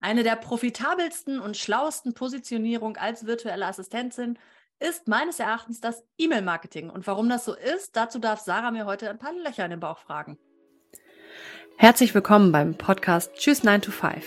Eine 0.00 0.22
der 0.22 0.36
profitabelsten 0.36 1.40
und 1.40 1.56
schlauesten 1.56 2.14
Positionierungen 2.14 2.96
als 2.96 3.26
virtuelle 3.26 3.66
Assistentin 3.66 4.38
ist 4.78 5.08
meines 5.08 5.40
Erachtens 5.40 5.80
das 5.80 6.04
E-Mail-Marketing. 6.18 6.88
Und 6.88 7.04
warum 7.08 7.28
das 7.28 7.44
so 7.44 7.52
ist, 7.52 7.96
dazu 7.96 8.20
darf 8.20 8.38
Sarah 8.38 8.70
mir 8.70 8.86
heute 8.86 9.10
ein 9.10 9.18
paar 9.18 9.32
Löcher 9.32 9.64
in 9.64 9.72
den 9.72 9.80
Bauch 9.80 9.98
fragen. 9.98 10.38
Herzlich 11.78 12.14
willkommen 12.14 12.52
beim 12.52 12.76
Podcast 12.76 13.34
Tschüss 13.34 13.64
9 13.64 13.82
to 13.82 13.90
5. 13.90 14.24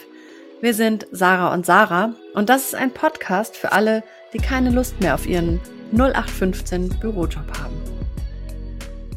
Wir 0.60 0.74
sind 0.74 1.08
Sarah 1.14 1.54
und 1.54 1.66
Sarah 1.66 2.16
und 2.34 2.50
das 2.50 2.66
ist 2.66 2.76
ein 2.76 2.94
Podcast 2.94 3.56
für 3.56 3.72
alle, 3.72 4.04
die 4.34 4.40
keine 4.40 4.72
Lust 4.72 5.00
mehr 5.00 5.16
auf 5.16 5.26
ihren 5.26 5.62
0815 5.94 7.00
Bürojob 7.00 7.48
haben. 7.60 7.82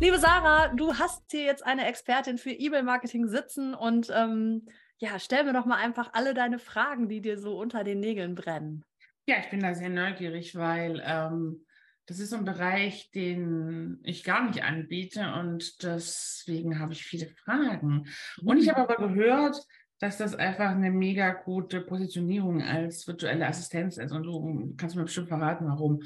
Liebe 0.00 0.20
Sarah, 0.20 0.68
du 0.68 0.94
hast 0.94 1.24
hier 1.32 1.42
jetzt 1.42 1.66
eine 1.66 1.86
Expertin 1.86 2.38
für 2.38 2.50
E-Mail-Marketing 2.50 3.26
sitzen 3.26 3.74
und 3.74 4.08
ähm, 4.14 4.68
ja, 5.04 5.18
stell 5.18 5.44
mir 5.44 5.52
doch 5.52 5.66
mal 5.66 5.76
einfach 5.76 6.10
alle 6.14 6.34
deine 6.34 6.58
Fragen, 6.58 7.08
die 7.08 7.20
dir 7.20 7.38
so 7.38 7.58
unter 7.58 7.84
den 7.84 8.00
Nägeln 8.00 8.34
brennen. 8.34 8.84
Ja, 9.26 9.36
ich 9.38 9.50
bin 9.50 9.60
da 9.60 9.74
sehr 9.74 9.90
neugierig, 9.90 10.56
weil 10.56 11.02
ähm, 11.04 11.64
das 12.06 12.20
ist 12.20 12.32
ein 12.32 12.44
Bereich, 12.44 13.10
den 13.10 13.98
ich 14.02 14.24
gar 14.24 14.46
nicht 14.46 14.62
anbiete 14.62 15.32
und 15.34 15.82
deswegen 15.82 16.78
habe 16.78 16.92
ich 16.92 17.04
viele 17.04 17.28
Fragen. 17.28 18.06
Und 18.42 18.58
ich 18.58 18.68
habe 18.68 18.80
aber 18.80 19.08
gehört, 19.08 19.56
dass 20.00 20.18
das 20.18 20.34
einfach 20.34 20.70
eine 20.70 20.90
mega 20.90 21.32
gute 21.32 21.80
Positionierung 21.80 22.62
als 22.62 23.06
virtuelle 23.06 23.46
Assistenz 23.46 23.96
ist. 23.96 24.12
Und 24.12 24.24
du 24.24 24.74
kannst 24.76 24.96
mir 24.96 25.04
bestimmt 25.04 25.28
verraten, 25.28 25.66
warum. 25.66 26.02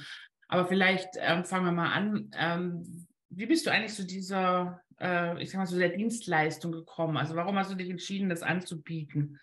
Aber 0.48 0.66
vielleicht 0.66 1.08
ähm, 1.16 1.44
fangen 1.44 1.66
wir 1.66 1.72
mal 1.72 1.92
an. 1.92 2.30
Ähm, 2.36 3.06
wie 3.30 3.46
bist 3.46 3.66
du 3.66 3.70
eigentlich 3.70 3.94
zu 3.94 4.04
dieser 4.04 4.80
äh, 5.00 5.40
ich 5.42 5.50
sag 5.50 5.58
mal, 5.58 5.66
so 5.66 5.78
der 5.78 5.90
Dienstleistung 5.90 6.72
gekommen? 6.72 7.16
Also 7.16 7.34
warum 7.36 7.56
hast 7.56 7.70
du 7.70 7.74
dich 7.74 7.90
entschieden, 7.90 8.28
das 8.28 8.42
anzubieten? 8.42 9.38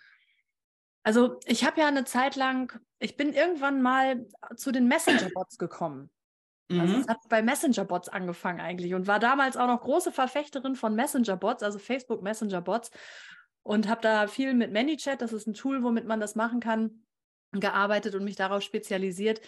Also 1.03 1.39
ich 1.45 1.63
habe 1.65 1.81
ja 1.81 1.87
eine 1.87 2.03
Zeit 2.05 2.35
lang, 2.35 2.79
ich 2.99 3.15
bin 3.15 3.33
irgendwann 3.33 3.81
mal 3.81 4.25
zu 4.55 4.71
den 4.71 4.87
Messenger-Bots 4.87 5.57
gekommen. 5.57 6.09
Also 6.69 6.81
mhm. 6.81 6.89
Also 6.89 7.01
es 7.01 7.07
hat 7.07 7.19
bei 7.29 7.41
Messenger-Bots 7.43 8.09
angefangen 8.09 8.59
eigentlich 8.59 8.95
und 8.95 9.07
war 9.07 9.19
damals 9.19 9.55
auch 9.55 9.67
noch 9.67 9.81
große 9.81 10.11
Verfechterin 10.11 10.75
von 10.75 10.95
Messenger-Bots, 10.95 11.61
also 11.61 11.77
Facebook 11.77 12.23
Messenger-Bots 12.23 12.91
und 13.61 13.87
habe 13.87 14.01
da 14.01 14.27
viel 14.27 14.53
mit 14.53 14.71
ManyChat, 14.71 15.21
das 15.21 15.33
ist 15.33 15.47
ein 15.47 15.53
Tool, 15.53 15.83
womit 15.83 16.05
man 16.05 16.19
das 16.19 16.35
machen 16.35 16.59
kann, 16.59 17.03
gearbeitet 17.51 18.15
und 18.15 18.23
mich 18.23 18.35
darauf 18.35 18.61
spezialisiert. 18.61 19.41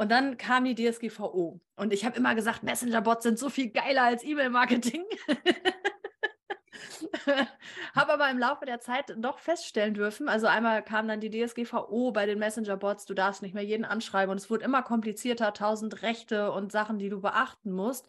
Und 0.00 0.10
dann 0.10 0.38
kam 0.38 0.64
die 0.64 0.74
DSGVO. 0.74 1.60
Und 1.76 1.92
ich 1.92 2.06
habe 2.06 2.16
immer 2.16 2.34
gesagt, 2.34 2.62
Messenger-Bots 2.62 3.22
sind 3.22 3.38
so 3.38 3.50
viel 3.50 3.68
geiler 3.68 4.04
als 4.04 4.24
E-Mail-Marketing. 4.24 5.04
habe 7.94 8.14
aber 8.14 8.30
im 8.30 8.38
Laufe 8.38 8.64
der 8.64 8.80
Zeit 8.80 9.14
doch 9.18 9.40
feststellen 9.40 9.92
dürfen, 9.92 10.30
also 10.30 10.46
einmal 10.46 10.82
kam 10.82 11.06
dann 11.06 11.20
die 11.20 11.28
DSGVO 11.28 12.12
bei 12.12 12.24
den 12.24 12.38
Messenger-Bots, 12.38 13.04
du 13.04 13.12
darfst 13.12 13.42
nicht 13.42 13.52
mehr 13.52 13.62
jeden 13.62 13.84
anschreiben 13.84 14.30
und 14.30 14.38
es 14.38 14.48
wurde 14.48 14.64
immer 14.64 14.82
komplizierter, 14.82 15.52
tausend 15.52 16.00
Rechte 16.00 16.50
und 16.50 16.72
Sachen, 16.72 16.98
die 16.98 17.10
du 17.10 17.20
beachten 17.20 17.70
musst, 17.70 18.08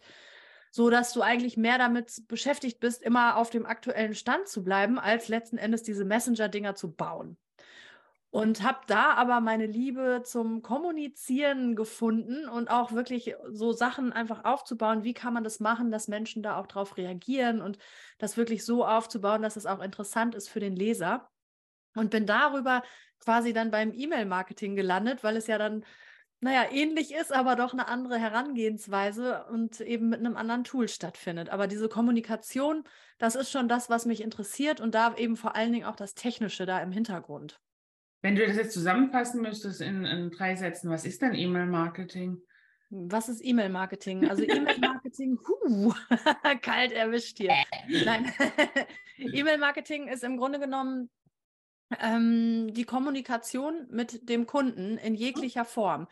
so 0.70 0.88
dass 0.88 1.12
du 1.12 1.20
eigentlich 1.20 1.58
mehr 1.58 1.76
damit 1.76 2.26
beschäftigt 2.26 2.80
bist, 2.80 3.02
immer 3.02 3.36
auf 3.36 3.50
dem 3.50 3.66
aktuellen 3.66 4.14
Stand 4.14 4.48
zu 4.48 4.64
bleiben, 4.64 4.98
als 4.98 5.28
letzten 5.28 5.58
Endes 5.58 5.82
diese 5.82 6.06
Messenger-Dinger 6.06 6.74
zu 6.74 6.94
bauen. 6.94 7.36
Und 8.32 8.62
habe 8.62 8.78
da 8.86 9.12
aber 9.12 9.42
meine 9.42 9.66
Liebe 9.66 10.22
zum 10.24 10.62
Kommunizieren 10.62 11.76
gefunden 11.76 12.48
und 12.48 12.70
auch 12.70 12.92
wirklich 12.92 13.34
so 13.50 13.72
Sachen 13.72 14.10
einfach 14.10 14.46
aufzubauen. 14.46 15.04
Wie 15.04 15.12
kann 15.12 15.34
man 15.34 15.44
das 15.44 15.60
machen, 15.60 15.90
dass 15.90 16.08
Menschen 16.08 16.42
da 16.42 16.56
auch 16.56 16.66
drauf 16.66 16.96
reagieren 16.96 17.60
und 17.60 17.76
das 18.16 18.38
wirklich 18.38 18.64
so 18.64 18.86
aufzubauen, 18.86 19.42
dass 19.42 19.56
es 19.56 19.66
auch 19.66 19.82
interessant 19.82 20.34
ist 20.34 20.48
für 20.48 20.60
den 20.60 20.74
Leser. 20.74 21.28
Und 21.94 22.10
bin 22.10 22.24
darüber 22.24 22.82
quasi 23.20 23.52
dann 23.52 23.70
beim 23.70 23.92
E-Mail-Marketing 23.92 24.76
gelandet, 24.76 25.22
weil 25.22 25.36
es 25.36 25.46
ja 25.46 25.58
dann, 25.58 25.84
naja, 26.40 26.64
ähnlich 26.70 27.12
ist, 27.12 27.34
aber 27.34 27.54
doch 27.54 27.74
eine 27.74 27.86
andere 27.86 28.16
Herangehensweise 28.16 29.44
und 29.50 29.82
eben 29.82 30.08
mit 30.08 30.20
einem 30.20 30.38
anderen 30.38 30.64
Tool 30.64 30.88
stattfindet. 30.88 31.50
Aber 31.50 31.66
diese 31.66 31.90
Kommunikation, 31.90 32.84
das 33.18 33.34
ist 33.34 33.50
schon 33.50 33.68
das, 33.68 33.90
was 33.90 34.06
mich 34.06 34.22
interessiert 34.22 34.80
und 34.80 34.94
da 34.94 35.14
eben 35.16 35.36
vor 35.36 35.54
allen 35.54 35.72
Dingen 35.72 35.84
auch 35.84 35.96
das 35.96 36.14
Technische 36.14 36.64
da 36.64 36.80
im 36.80 36.92
Hintergrund. 36.92 37.60
Wenn 38.22 38.36
du 38.36 38.46
das 38.46 38.56
jetzt 38.56 38.72
zusammenfassen 38.72 39.42
müsstest 39.42 39.80
in, 39.80 40.04
in 40.04 40.30
drei 40.30 40.54
Sätzen, 40.54 40.88
was 40.88 41.04
ist 41.04 41.20
denn 41.20 41.34
E-Mail-Marketing? 41.34 42.40
Was 42.90 43.28
ist 43.28 43.44
E-Mail-Marketing? 43.44 44.30
Also 44.30 44.44
E-Mail-Marketing, 44.44 45.38
huh, 45.48 45.92
kalt 46.62 46.92
erwischt 46.92 47.38
hier. 47.38 47.54
Nein, 48.04 48.32
E-Mail-Marketing 49.18 50.06
ist 50.06 50.22
im 50.22 50.36
Grunde 50.36 50.60
genommen 50.60 51.10
ähm, 52.00 52.72
die 52.72 52.84
Kommunikation 52.84 53.88
mit 53.90 54.28
dem 54.28 54.46
Kunden 54.46 54.98
in 54.98 55.14
jeglicher 55.14 55.64
Form. 55.64 56.06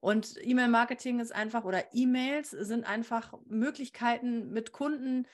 Und 0.00 0.34
E-Mail-Marketing 0.42 1.20
ist 1.20 1.32
einfach, 1.32 1.64
oder 1.64 1.94
E-Mails 1.94 2.50
sind 2.50 2.88
einfach 2.88 3.34
Möglichkeiten 3.46 4.50
mit 4.50 4.72
Kunden 4.72 5.28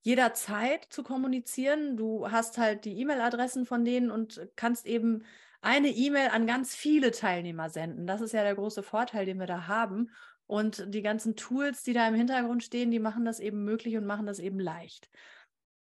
jederzeit 0.00 0.86
zu 0.90 1.04
kommunizieren. 1.04 1.96
Du 1.96 2.28
hast 2.30 2.58
halt 2.58 2.84
die 2.84 2.98
E-Mail-Adressen 2.98 3.64
von 3.64 3.84
denen 3.84 4.10
und 4.10 4.40
kannst 4.56 4.86
eben 4.86 5.24
eine 5.60 5.88
E-Mail 5.88 6.28
an 6.28 6.46
ganz 6.46 6.74
viele 6.74 7.10
Teilnehmer 7.10 7.70
senden. 7.70 8.06
Das 8.06 8.20
ist 8.20 8.32
ja 8.32 8.42
der 8.42 8.54
große 8.54 8.82
Vorteil, 8.82 9.26
den 9.26 9.38
wir 9.38 9.46
da 9.46 9.66
haben. 9.66 10.10
Und 10.46 10.94
die 10.94 11.02
ganzen 11.02 11.36
Tools, 11.36 11.82
die 11.82 11.92
da 11.92 12.08
im 12.08 12.14
Hintergrund 12.14 12.62
stehen, 12.62 12.90
die 12.90 13.00
machen 13.00 13.24
das 13.24 13.38
eben 13.38 13.64
möglich 13.64 13.96
und 13.96 14.06
machen 14.06 14.26
das 14.26 14.38
eben 14.38 14.58
leicht. 14.58 15.10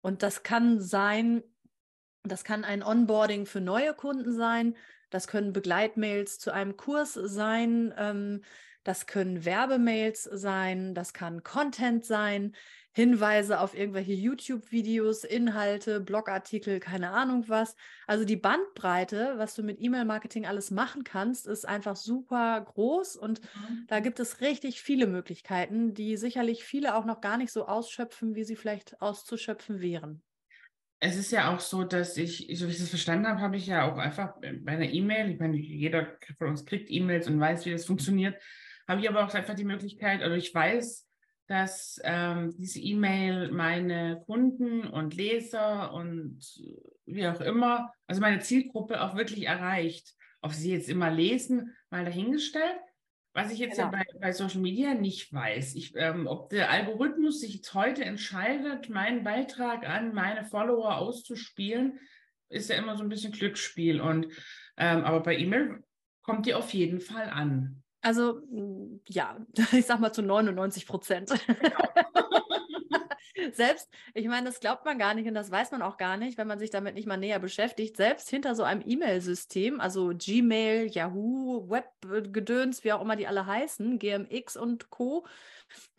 Und 0.03 0.22
das 0.22 0.42
kann 0.42 0.81
sein, 0.81 1.42
das 2.25 2.44
kann 2.44 2.64
ein 2.64 2.82
Onboarding 2.82 3.47
für 3.47 3.60
neue 3.60 3.94
Kunden 3.94 4.32
sein, 4.32 4.76
das 5.08 5.26
können 5.26 5.53
Begleitmails 5.53 6.38
zu 6.38 6.52
einem 6.52 6.76
Kurs 6.76 7.14
sein, 7.14 7.94
ähm, 7.97 8.42
das 8.84 9.06
können 9.06 9.44
Werbemails 9.44 10.25
sein, 10.25 10.94
das 10.94 11.12
kann 11.12 11.42
Content 11.42 12.04
sein. 12.04 12.54
Hinweise 12.93 13.61
auf 13.61 13.77
irgendwelche 13.77 14.12
YouTube-Videos, 14.12 15.25
Inhalte, 15.25 16.01
Blogartikel, 16.01 16.81
keine 16.81 17.11
Ahnung 17.11 17.45
was. 17.49 17.77
Also 18.06 18.25
die 18.25 18.37
Bandbreite, 18.37 19.34
was 19.37 19.55
du 19.55 19.62
mit 19.62 19.81
E-Mail-Marketing 19.81 20.47
alles 20.47 20.71
machen 20.71 21.05
kannst, 21.05 21.47
ist 21.47 21.69
einfach 21.69 21.97
super 21.97 22.61
groß 22.61 23.17
und 23.17 23.41
mhm. 23.41 23.84
da 23.87 24.00
gibt 24.00 24.19
es 24.19 24.41
richtig 24.41 24.83
viele 24.83 25.06
Möglichkeiten, 25.06 25.95
die 25.95 26.17
sicherlich 26.17 26.65
viele 26.65 26.97
auch 26.97 27.05
noch 27.05 27.21
gar 27.21 27.37
nicht 27.37 27.53
so 27.53 27.67
ausschöpfen, 27.67 28.34
wie 28.34 28.45
sie 28.45 28.56
vielleicht 28.56 29.00
auszuschöpfen 29.00 29.81
wären. 29.81 30.23
Es 30.99 31.17
ist 31.17 31.33
ja 31.33 31.55
auch 31.55 31.61
so, 31.61 31.84
dass 31.84 32.17
ich, 32.19 32.50
so 32.59 32.67
wie 32.67 32.73
ich 32.73 32.79
das 32.79 32.91
verstanden 32.91 33.27
habe, 33.27 33.41
habe 33.41 33.56
ich 33.56 33.67
ja 33.67 33.91
auch 33.91 33.97
einfach 33.97 34.34
bei 34.41 34.73
einer 34.73 34.91
E-Mail, 34.91 35.31
ich 35.31 35.39
meine, 35.39 35.56
jeder 35.56 36.19
von 36.37 36.49
uns 36.49 36.67
kriegt 36.67 36.91
E-Mails 36.91 37.27
und 37.27 37.41
weiß, 37.41 37.65
wie 37.65 37.71
das 37.71 37.87
funktioniert, 37.87 38.41
habe 38.87 39.00
ich 39.00 39.09
aber 39.09 39.25
auch 39.25 39.33
einfach 39.33 39.55
die 39.55 39.65
Möglichkeit, 39.65 40.21
oder 40.21 40.37
ich 40.37 40.55
weiß, 40.55 41.09
dass 41.50 42.00
ähm, 42.05 42.55
diese 42.56 42.78
E-Mail 42.78 43.50
meine 43.50 44.22
Kunden 44.25 44.87
und 44.87 45.16
Leser 45.16 45.93
und 45.93 46.38
wie 47.06 47.27
auch 47.27 47.41
immer, 47.41 47.93
also 48.06 48.21
meine 48.21 48.38
Zielgruppe 48.38 49.03
auch 49.03 49.16
wirklich 49.16 49.47
erreicht. 49.47 50.15
Ob 50.43 50.53
sie 50.53 50.71
jetzt 50.71 50.88
immer 50.88 51.11
lesen, 51.11 51.75
mal 51.91 52.05
dahingestellt. 52.05 52.78
Was 53.33 53.50
ich 53.50 53.59
jetzt 53.59 53.78
genau. 53.78 53.91
ja 53.91 53.99
bei, 53.99 54.19
bei, 54.21 54.33
Social 54.33 54.61
Media 54.61 54.94
nicht 54.94 55.33
weiß, 55.33 55.75
ich, 55.75 55.93
ähm, 55.97 56.28
ob 56.28 56.50
der 56.50 56.71
Algorithmus 56.71 57.41
sich 57.41 57.56
jetzt 57.56 57.75
heute 57.75 58.05
entscheidet, 58.05 58.88
meinen 58.88 59.25
Beitrag 59.25 59.88
an 59.88 60.15
meine 60.15 60.44
Follower 60.44 60.99
auszuspielen, 60.99 61.99
ist 62.49 62.71
ja 62.71 62.77
immer 62.77 62.97
so 62.97 63.03
ein 63.03 63.09
bisschen 63.09 63.32
Glücksspiel. 63.32 64.00
Und 64.00 64.27
ähm, 64.77 65.03
aber 65.03 65.21
bei 65.21 65.37
E-Mail 65.37 65.82
kommt 66.22 66.47
die 66.47 66.55
auf 66.55 66.72
jeden 66.75 67.00
Fall 67.00 67.28
an. 67.28 67.82
Also 68.03 68.41
hm, 68.41 69.00
ja, 69.09 69.37
ich 69.72 69.87
sag 69.87 70.00
mal 70.00 70.12
zu 70.12 70.22
99 70.22 70.87
Prozent. 70.87 71.31
Selbst, 73.53 73.88
ich 74.15 74.27
meine, 74.27 74.47
das 74.47 74.61
glaubt 74.61 74.84
man 74.84 74.99
gar 74.99 75.15
nicht 75.15 75.27
und 75.27 75.34
das 75.34 75.50
weiß 75.50 75.71
man 75.71 75.83
auch 75.83 75.97
gar 75.97 76.16
nicht, 76.16 76.37
wenn 76.37 76.47
man 76.47 76.59
sich 76.59 76.71
damit 76.71 76.94
nicht 76.94 77.06
mal 77.06 77.16
näher 77.16 77.38
beschäftigt. 77.38 77.97
Selbst 77.97 78.28
hinter 78.28 78.55
so 78.55 78.65
einem 78.65 78.83
E-Mail-System, 78.84 79.81
also 79.81 80.12
Gmail, 80.14 80.87
Yahoo, 80.88 81.69
Webgedöns, 81.70 82.85
wie 82.85 82.93
auch 82.93 83.00
immer 83.00 83.17
die 83.17 83.26
alle 83.26 83.47
heißen, 83.47 83.99
GMX 83.99 84.56
und 84.56 84.91
Co., 84.91 85.26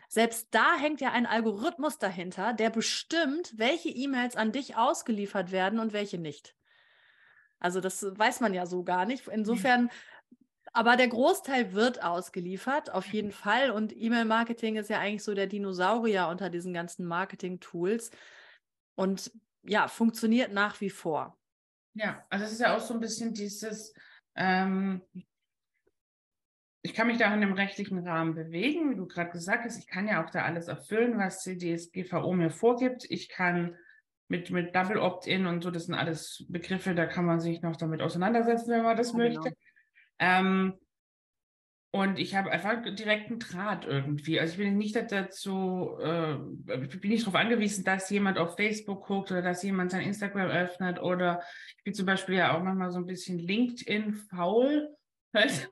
selbst 0.08 0.50
da 0.52 0.76
hängt 0.76 1.00
ja 1.00 1.14
ein 1.14 1.26
Algorithmus 1.26 1.98
dahinter, 1.98 2.52
der 2.52 2.70
bestimmt, 2.70 3.54
welche 3.58 3.88
E-Mails 3.88 4.36
an 4.36 4.52
dich 4.52 4.76
ausgeliefert 4.76 5.54
werden 5.54 5.80
und 5.80 5.94
welche 5.94 6.18
nicht. 6.18 6.54
Also 7.60 7.80
das 7.80 8.04
weiß 8.04 8.42
man 8.42 8.54
ja 8.54 8.66
so 8.66 8.84
gar 8.84 9.06
nicht. 9.06 9.30
Insofern 9.30 9.90
aber 10.74 10.96
der 10.96 11.10
Großteil 11.10 11.74
wird 11.74 12.04
ausgeliefert, 12.04 12.92
auf 12.94 13.06
jeden 13.08 13.32
Fall. 13.32 13.72
Und 13.72 13.96
E-Mail-Marketing 13.96 14.78
ist 14.78 14.90
ja 14.90 15.00
eigentlich 15.00 15.24
so 15.24 15.34
der 15.34 15.48
Dinosaurier 15.48 16.28
unter 16.28 16.50
diesen 16.50 16.74
ganzen 16.74 17.06
Marketing-Tools. 17.06 18.12
Und 18.96 19.32
ja, 19.64 19.88
funktioniert 19.88 20.54
nach 20.54 20.80
wie 20.80 20.90
vor. 20.90 21.38
Ja, 21.94 22.26
also 22.30 22.46
es 22.46 22.54
ist 22.54 22.62
ja 22.62 22.76
auch 22.76 22.80
so 22.80 22.94
ein 22.94 23.02
bisschen 23.02 23.34
dieses, 23.34 23.94
ähm, 24.36 25.02
ich 26.84 26.94
kann 26.94 27.08
mich 27.08 27.18
da 27.18 27.26
in 27.28 27.34
einem 27.34 27.54
rechtlichen 27.54 28.08
Rahmen 28.08 28.34
bewegen, 28.34 28.92
wie 28.92 28.96
du 28.96 29.08
gerade 29.08 29.32
gesagt 29.32 29.66
hast. 29.66 29.78
Ich 29.78 29.88
kann 29.88 30.08
ja 30.08 30.24
auch 30.24 30.30
da 30.30 30.44
alles 30.44 30.68
erfüllen, 30.68 31.18
was 31.18 31.44
die 31.44 31.58
DSGVO 31.58 32.34
mir 32.34 32.50
vorgibt. 32.50 33.06
Ich 33.10 33.28
kann 33.28 33.76
mit, 34.30 34.50
mit 34.52 34.74
Double 34.74 34.98
Opt-in 34.98 35.46
und 35.46 35.62
so, 35.62 35.70
das 35.70 35.88
sind 35.88 35.96
alles 35.96 36.46
Begriffe, 36.48 36.96
da 36.96 37.06
kann 37.06 37.26
man 37.26 37.42
sich 37.42 37.62
noch 37.62 37.76
damit 37.76 38.02
auseinandersetzen, 38.02 38.72
wenn 38.72 38.84
man 38.84 38.96
das 38.96 39.12
ja, 39.12 39.18
möchte. 39.18 39.42
Genau. 39.42 39.56
Ähm, 40.22 40.76
und 41.94 42.20
ich 42.20 42.36
habe 42.36 42.50
einfach 42.52 42.82
direkten 42.96 43.38
Draht 43.38 43.84
irgendwie. 43.86 44.40
Also 44.40 44.54
ich 44.54 44.60
bin 44.60 44.78
nicht 44.78 44.96
dazu, 44.96 45.98
äh, 46.00 46.36
bin 46.38 47.12
nicht 47.12 47.24
darauf 47.24 47.36
angewiesen, 47.36 47.84
dass 47.84 48.10
jemand 48.10 48.38
auf 48.38 48.56
Facebook 48.56 49.06
guckt 49.06 49.30
oder 49.30 49.42
dass 49.42 49.62
jemand 49.62 49.92
sein 49.92 50.04
Instagram 50.04 50.50
öffnet 50.50 51.02
oder 51.02 51.42
ich 51.78 51.84
bin 51.84 51.94
zum 51.94 52.06
Beispiel 52.06 52.36
ja 52.36 52.56
auch 52.56 52.64
manchmal 52.64 52.92
so 52.92 53.00
ein 53.00 53.08
bisschen 53.08 53.40
LinkedIn 53.40 54.14
faul, 54.14 54.96
weil 55.34 55.48
es 55.48 55.70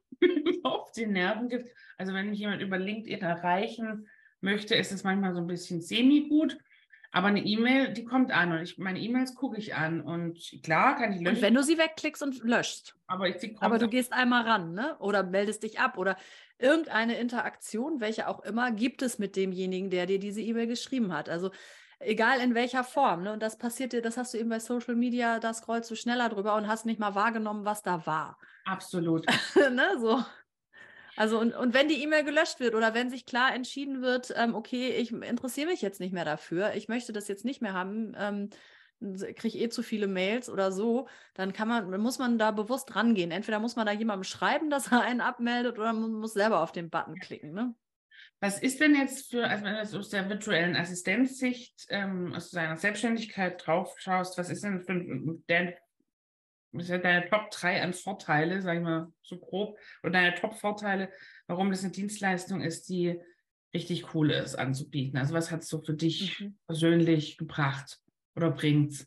auf 0.63 0.92
die 0.92 1.06
Nerven 1.06 1.48
gibt. 1.48 1.69
Also 1.98 2.13
wenn 2.13 2.30
mich 2.30 2.40
jemand 2.40 2.62
über 2.62 2.78
LinkedIn 2.78 3.22
erreichen 3.22 4.10
möchte, 4.42 4.75
ist 4.75 4.92
es 4.92 5.06
manchmal 5.06 5.34
so 5.34 5.40
ein 5.40 5.48
bisschen 5.48 5.81
semi-gut. 5.81 6.57
Aber 7.12 7.28
eine 7.28 7.44
E-Mail, 7.44 7.94
die 7.94 8.04
kommt 8.04 8.32
an 8.32 8.52
und 8.52 8.62
ich, 8.62 8.78
meine 8.78 9.00
E-Mails 9.00 9.34
gucke 9.34 9.58
ich 9.58 9.76
an 9.76 10.02
und 10.02 10.38
klar 10.64 10.96
kann 10.96 11.12
ich 11.12 11.22
löschen. 11.22 11.38
Und 11.38 11.42
wenn 11.42 11.56
du 11.56 11.64
sie 11.64 11.78
wegklickst 11.78 12.22
und 12.22 12.44
löscht. 12.44 12.96
Aber, 13.08 13.28
ich, 13.28 13.62
aber 13.62 13.80
du 13.80 13.88
gehst 13.88 14.14
einmal 14.14 14.44
ran, 14.44 14.74
ne? 14.74 14.96
Oder 15.00 15.24
meldest 15.24 15.64
dich 15.64 15.80
ab 15.80 15.98
oder 15.98 16.18
irgendeine 16.60 17.18
Interaktion, 17.18 18.00
welche 18.00 18.28
auch 18.28 18.42
immer, 18.42 18.72
gibt 18.72 19.02
es 19.02 19.18
mit 19.18 19.36
demjenigen, 19.36 19.90
der 19.90 20.06
dir 20.06 20.20
diese 20.20 20.42
E-Mail 20.42 20.68
geschrieben 20.68 21.12
hat. 21.12 21.30
Also 21.30 21.50
egal 22.00 22.40
in 22.40 22.56
welcher 22.56 22.84
Form. 22.84 23.24
Ne? 23.24 23.34
Und 23.34 23.42
das 23.42 23.58
passiert 23.58 23.94
dir, 23.94 24.02
das 24.02 24.18
hast 24.18 24.34
du 24.34 24.38
eben 24.38 24.50
bei 24.50 24.60
Social 24.60 24.96
Media, 24.96 25.40
da 25.40 25.54
scrollst 25.54 25.90
du 25.92 25.96
schneller 25.96 26.30
drüber 26.30 26.56
und 26.56 26.68
hast 26.68 26.86
nicht 26.86 27.00
mal 27.00 27.16
wahrgenommen, 27.16 27.66
was 27.66 27.82
da 27.82 28.06
war. 28.06 28.38
Absolut. 28.66 29.26
ne? 29.56 29.98
So. 30.00 30.24
Also 31.19 31.38
und, 31.38 31.54
und 31.54 31.74
wenn 31.74 31.89
die 31.89 32.01
E-Mail 32.01 32.24
gelöscht 32.24 32.62
wird 32.62 32.75
oder 32.75 32.94
wenn 32.94 33.10
sich 33.10 33.25
klar 33.25 33.54
entschieden 33.54 34.01
wird, 34.01 34.33
ähm, 34.38 34.56
okay, 34.56 34.92
ich 34.92 35.12
interessiere 35.12 35.68
mich 35.68 35.81
jetzt 35.81 36.00
nicht 36.00 36.13
mehr 36.13 36.24
dafür, 36.24 36.75
ich 36.75 36.88
möchte 36.88 37.12
das 37.12 37.27
jetzt 37.27 37.44
nicht 37.44 37.62
mehr 37.62 37.74
haben, 37.74 38.16
ähm, 38.18 38.50
kriege 39.36 39.57
eh 39.57 39.68
zu 39.68 39.83
viele 39.83 40.07
Mails 40.07 40.50
oder 40.50 40.71
so, 40.71 41.10
dann 41.33 41.51
kann 41.51 41.68
man, 41.68 42.00
muss 42.00 42.19
man 42.19 42.38
da 42.38 42.51
bewusst 42.51 42.95
rangehen. 42.95 43.31
Entweder 43.31 43.60
muss 43.60 43.75
man 43.75 43.86
da 43.86 43.92
jemandem 43.92 44.24
schreiben, 44.24 44.69
dass 44.69 44.94
er 44.94 45.01
einen 45.01 45.19
abmeldet, 45.19 45.77
oder 45.77 45.92
man 45.92 46.13
muss 46.13 46.31
selber 46.31 46.62
auf 46.62 46.71
den 46.71 46.89
Button 46.89 47.16
klicken. 47.16 47.51
Ne? 47.51 47.75
Was 48.39 48.62
ist 48.62 48.80
denn 48.80 48.95
jetzt 48.95 49.30
für, 49.30 49.45
also 49.45 49.66
wenn 49.66 49.75
du 49.75 49.98
aus 49.98 50.10
der 50.10 50.30
virtuellen 50.30 50.77
Assistenzsicht, 50.77 51.86
ähm, 51.89 52.33
aus 52.33 52.51
deiner 52.51 52.77
Selbstständigkeit 52.77 53.62
drauf 53.68 53.94
schaust, 54.00 54.38
was 54.38 54.50
ist 54.50 54.63
denn 54.63 54.80
für 54.80 55.42
dein 55.48 55.74
was 56.71 56.88
sind 56.88 57.04
deine 57.04 57.30
Top 57.30 57.51
3 57.51 57.81
an 57.81 57.94
Vorteile, 57.94 58.62
sag 58.62 58.77
ich 58.77 58.83
mal 58.83 59.12
so 59.21 59.38
grob, 59.38 59.77
oder 60.04 60.12
deine 60.12 60.36
Top-Vorteile, 60.36 61.12
warum 61.48 61.71
das 61.71 61.83
eine 61.83 61.92
Dienstleistung 61.92 62.62
ist, 62.62 62.89
die 62.89 63.19
richtig 63.74 64.13
cool 64.13 64.31
ist 64.31 64.56
anzubieten? 64.56 65.18
Also 65.18 65.33
was 65.33 65.51
hat 65.51 65.62
es 65.62 65.69
so 65.69 65.81
für 65.81 65.94
dich 65.94 66.39
mhm. 66.39 66.57
persönlich 66.68 67.38
gebracht 67.38 68.00
oder 68.36 68.51
bringt? 68.51 69.06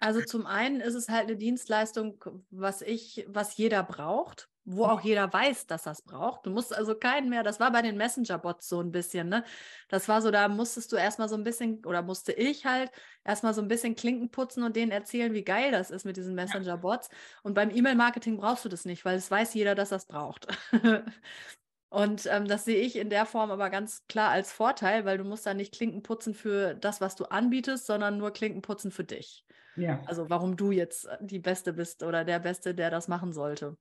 Also 0.00 0.22
zum 0.22 0.46
einen 0.46 0.80
ist 0.80 0.94
es 0.94 1.08
halt 1.08 1.28
eine 1.28 1.36
Dienstleistung, 1.36 2.22
was 2.50 2.82
ich, 2.82 3.24
was 3.28 3.56
jeder 3.56 3.82
braucht 3.82 4.48
wo 4.64 4.86
auch 4.86 5.02
jeder 5.02 5.30
weiß, 5.30 5.66
dass 5.66 5.82
das 5.82 6.02
braucht. 6.02 6.46
Du 6.46 6.50
musst 6.50 6.74
also 6.74 6.94
keinen 6.94 7.28
mehr, 7.28 7.42
das 7.42 7.60
war 7.60 7.70
bei 7.70 7.82
den 7.82 7.96
Messenger-Bots 7.96 8.68
so 8.68 8.80
ein 8.80 8.92
bisschen, 8.92 9.28
ne? 9.28 9.44
Das 9.88 10.08
war 10.08 10.22
so, 10.22 10.30
da 10.30 10.48
musstest 10.48 10.90
du 10.92 10.96
erstmal 10.96 11.28
so 11.28 11.34
ein 11.34 11.44
bisschen, 11.44 11.84
oder 11.84 12.02
musste 12.02 12.32
ich 12.32 12.64
halt 12.64 12.90
erstmal 13.24 13.52
so 13.52 13.60
ein 13.60 13.68
bisschen 13.68 13.94
Klinken 13.94 14.30
putzen 14.30 14.62
und 14.62 14.74
denen 14.74 14.90
erzählen, 14.90 15.34
wie 15.34 15.44
geil 15.44 15.70
das 15.70 15.90
ist 15.90 16.04
mit 16.04 16.16
diesen 16.16 16.34
Messenger-Bots. 16.34 17.10
Und 17.42 17.54
beim 17.54 17.70
E-Mail-Marketing 17.70 18.38
brauchst 18.38 18.64
du 18.64 18.70
das 18.70 18.86
nicht, 18.86 19.04
weil 19.04 19.16
es 19.16 19.30
weiß 19.30 19.52
jeder, 19.54 19.74
dass 19.74 19.90
das 19.90 20.06
braucht. 20.06 20.46
und 21.90 22.26
ähm, 22.26 22.48
das 22.48 22.64
sehe 22.64 22.80
ich 22.80 22.96
in 22.96 23.10
der 23.10 23.26
Form 23.26 23.50
aber 23.50 23.68
ganz 23.68 24.06
klar 24.06 24.30
als 24.30 24.50
Vorteil, 24.50 25.04
weil 25.04 25.18
du 25.18 25.24
musst 25.24 25.44
da 25.44 25.52
nicht 25.52 25.74
Klinken 25.74 26.02
putzen 26.02 26.32
für 26.32 26.74
das, 26.74 27.02
was 27.02 27.16
du 27.16 27.24
anbietest, 27.24 27.84
sondern 27.84 28.16
nur 28.16 28.32
Klinken 28.32 28.62
putzen 28.62 28.90
für 28.90 29.04
dich. 29.04 29.44
Ja. 29.76 30.00
Also 30.06 30.30
warum 30.30 30.56
du 30.56 30.70
jetzt 30.70 31.06
die 31.20 31.40
Beste 31.40 31.74
bist 31.74 32.02
oder 32.02 32.24
der 32.24 32.38
Beste, 32.38 32.74
der 32.74 32.90
das 32.90 33.08
machen 33.08 33.32
sollte. 33.32 33.76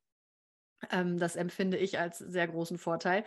Ähm, 0.92 1.18
das 1.18 1.36
empfinde 1.36 1.78
ich 1.78 2.00
als 2.00 2.20
sehr 2.20 2.48
großen 2.48 2.78
Vorteil. 2.78 3.24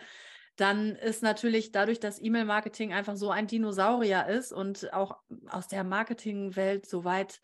Dann 0.55 0.95
ist 0.95 1.21
natürlich 1.21 1.71
dadurch, 1.71 1.99
dass 1.99 2.21
E-Mail-Marketing 2.21 2.93
einfach 2.93 3.15
so 3.15 3.29
ein 3.29 3.47
Dinosaurier 3.47 4.25
ist 4.27 4.51
und 4.51 4.91
auch 4.93 5.17
aus 5.49 5.67
der 5.67 5.83
Marketingwelt 5.83 6.87
so 6.87 7.03
weit 7.03 7.41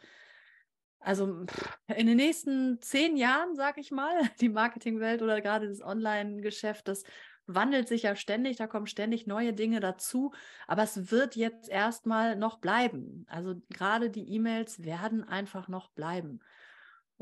also 1.04 1.46
in 1.94 2.08
den 2.08 2.16
nächsten 2.16 2.82
zehn 2.82 3.18
Jahren, 3.18 3.56
sag 3.56 3.78
ich 3.78 3.92
mal, 3.92 4.14
die 4.42 4.50
Marketingwelt 4.50 5.22
oder 5.22 5.42
gerade 5.42 5.68
das 5.68 5.82
Online-Geschäft, 5.82 6.88
das 6.88 7.04
wandelt 7.46 7.90
sich 7.90 8.04
ja 8.04 8.16
ständig, 8.16 8.56
da 8.56 8.68
kommen 8.68 8.88
ständig 8.88 9.28
neue 9.28 9.54
Dinge 9.54 9.82
dazu, 9.82 10.34
aber 10.66 10.84
es 10.84 11.12
wird 11.12 11.36
jetzt 11.36 11.70
erstmal 11.70 12.38
noch 12.38 12.60
bleiben. 12.60 13.26
Also 13.28 13.62
gerade 13.70 14.10
die 14.10 14.34
E-Mails 14.34 14.84
werden 14.84 15.28
einfach 15.28 15.68
noch 15.68 15.90
bleiben. 15.92 16.40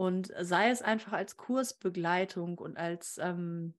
Und 0.01 0.33
sei 0.39 0.71
es 0.71 0.81
einfach 0.81 1.13
als 1.13 1.37
Kursbegleitung 1.37 2.57
und 2.57 2.75
als, 2.75 3.19
ähm, 3.21 3.75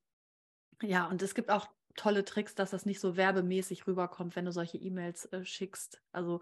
ja, 0.80 1.08
und 1.08 1.20
es 1.20 1.34
gibt 1.34 1.50
auch 1.50 1.66
tolle 1.96 2.24
Tricks, 2.24 2.54
dass 2.54 2.70
das 2.70 2.86
nicht 2.86 3.00
so 3.00 3.16
werbemäßig 3.16 3.88
rüberkommt, 3.88 4.36
wenn 4.36 4.44
du 4.44 4.52
solche 4.52 4.78
E-Mails 4.78 5.24
äh, 5.32 5.44
schickst. 5.44 6.00
Also 6.12 6.38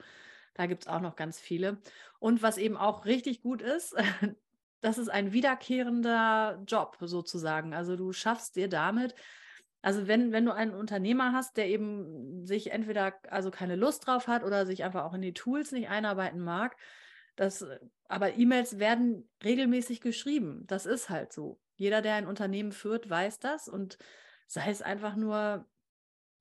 da 0.53 0.67
gibt 0.67 0.83
es 0.83 0.87
auch 0.87 1.01
noch 1.01 1.17
ganz 1.17 1.41
viele. 1.41 1.79
Und 2.19 2.43
was 2.43 2.59
eben 2.59 2.77
auch 2.77 3.07
richtig 3.07 3.41
gut 3.41 3.63
ist, 3.63 3.97
das 4.83 4.99
ist 4.99 5.09
ein 5.09 5.33
wiederkehrender 5.33 6.63
Job 6.67 6.99
sozusagen. 7.01 7.73
Also 7.73 7.97
du 7.97 8.13
schaffst 8.13 8.57
dir 8.57 8.69
damit, 8.69 9.15
also 9.81 10.07
wenn, 10.07 10.31
wenn 10.31 10.45
du 10.45 10.53
einen 10.53 10.75
Unternehmer 10.75 11.33
hast, 11.33 11.57
der 11.57 11.69
eben 11.69 12.45
sich 12.45 12.71
entweder 12.71 13.15
also 13.31 13.51
keine 13.51 13.77
Lust 13.77 14.07
drauf 14.07 14.27
hat 14.27 14.45
oder 14.45 14.67
sich 14.67 14.85
einfach 14.85 15.05
auch 15.05 15.15
in 15.15 15.23
die 15.23 15.33
Tools 15.33 15.73
nicht 15.73 15.89
einarbeiten 15.89 16.41
mag, 16.41 16.77
das, 17.37 17.63
äh, 17.63 17.79
aber 18.05 18.37
E-Mails 18.37 18.79
werden 18.79 19.29
regelmäßig 19.45 20.01
geschrieben. 20.01 20.65
Das 20.67 20.87
ist 20.87 21.11
halt 21.11 21.33
so. 21.33 21.61
Jeder, 21.77 22.03
der 22.03 22.15
ein 22.15 22.27
Unternehmen 22.27 22.73
führt, 22.73 23.09
weiß 23.09 23.39
das. 23.39 23.69
Und 23.69 23.99
sei 24.47 24.71
es 24.71 24.83
einfach 24.83 25.17
nur 25.17 25.67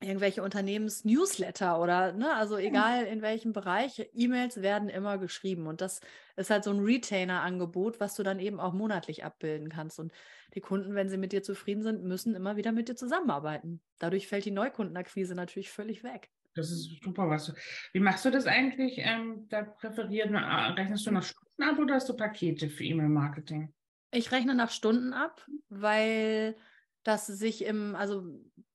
irgendwelche 0.01 0.41
Unternehmens-Newsletter 0.43 1.79
oder, 1.81 2.13
ne, 2.13 2.33
also 2.33 2.57
egal 2.57 3.05
in 3.05 3.21
welchem 3.21 3.51
Bereich, 3.51 4.09
E-Mails 4.13 4.61
werden 4.61 4.87
immer 4.87 5.17
geschrieben. 5.17 5.67
Und 5.67 5.81
das 5.81 5.99
ist 6.37 6.49
halt 6.49 6.63
so 6.63 6.71
ein 6.71 6.79
Retainer-Angebot, 6.79 7.99
was 7.99 8.15
du 8.15 8.23
dann 8.23 8.39
eben 8.39 8.59
auch 8.59 8.73
monatlich 8.73 9.25
abbilden 9.25 9.69
kannst. 9.69 9.99
Und 9.99 10.13
die 10.53 10.61
Kunden, 10.61 10.95
wenn 10.95 11.09
sie 11.09 11.17
mit 11.17 11.33
dir 11.33 11.43
zufrieden 11.43 11.83
sind, 11.83 12.03
müssen 12.03 12.33
immer 12.33 12.55
wieder 12.55 12.71
mit 12.71 12.87
dir 12.87 12.95
zusammenarbeiten. 12.95 13.81
Dadurch 13.99 14.27
fällt 14.27 14.45
die 14.45 14.51
Neukundenakquise 14.51 15.35
natürlich 15.35 15.69
völlig 15.69 16.03
weg. 16.03 16.29
Das 16.55 16.71
ist 16.71 17.01
super, 17.03 17.29
was 17.29 17.45
du. 17.45 17.53
Wie 17.93 17.99
machst 17.99 18.25
du 18.25 18.31
das 18.31 18.47
eigentlich? 18.47 18.95
Ähm, 18.97 19.47
da 19.49 19.63
präferiert, 19.63 20.31
rechnest 20.31 21.05
du 21.05 21.11
nach 21.11 21.23
Stunden 21.23 21.63
ab 21.63 21.77
oder 21.77 21.95
hast 21.95 22.09
du 22.09 22.15
Pakete 22.15 22.69
für 22.69 22.83
E-Mail-Marketing? 22.83 23.73
Ich 24.11 24.31
rechne 24.31 24.55
nach 24.55 24.71
Stunden 24.71 25.13
ab, 25.13 25.45
weil 25.69 26.55
das 27.03 27.27
sich 27.27 27.63
im, 27.65 27.95
also 27.95 28.23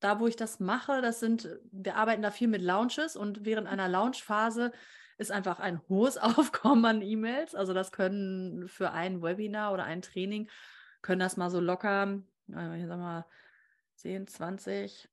da, 0.01 0.21
wo 0.21 0.27
ich 0.27 0.37
das 0.37 0.61
mache, 0.61 1.03
das 1.03 1.21
sind, 1.21 1.49
wir 1.73 1.97
arbeiten 1.97 2.23
da 2.23 2.31
viel 2.31 2.49
mit 2.49 2.63
Launches 2.63 3.17
und 3.17 3.45
während 3.45 3.67
einer 3.67 3.89
Launchphase 3.89 4.73
ist 5.19 5.33
einfach 5.33 5.61
ein 5.61 5.81
hohes 5.89 6.17
Aufkommen 6.19 6.85
an 6.85 7.03
E-Mails. 7.03 7.55
Also 7.55 7.75
das 7.75 7.93
können 7.93 8.69
für 8.69 8.93
ein 8.93 9.23
Webinar 9.23 9.73
oder 9.73 9.85
ein 9.85 10.03
Training, 10.03 10.49
können 11.03 11.21
das 11.21 11.37
mal 11.37 11.51
so 11.51 11.61
locker, 11.61 12.23
ich 12.49 12.87
sag 12.87 12.99
mal, 12.99 13.27
10, 13.97 14.27
20, 14.27 15.09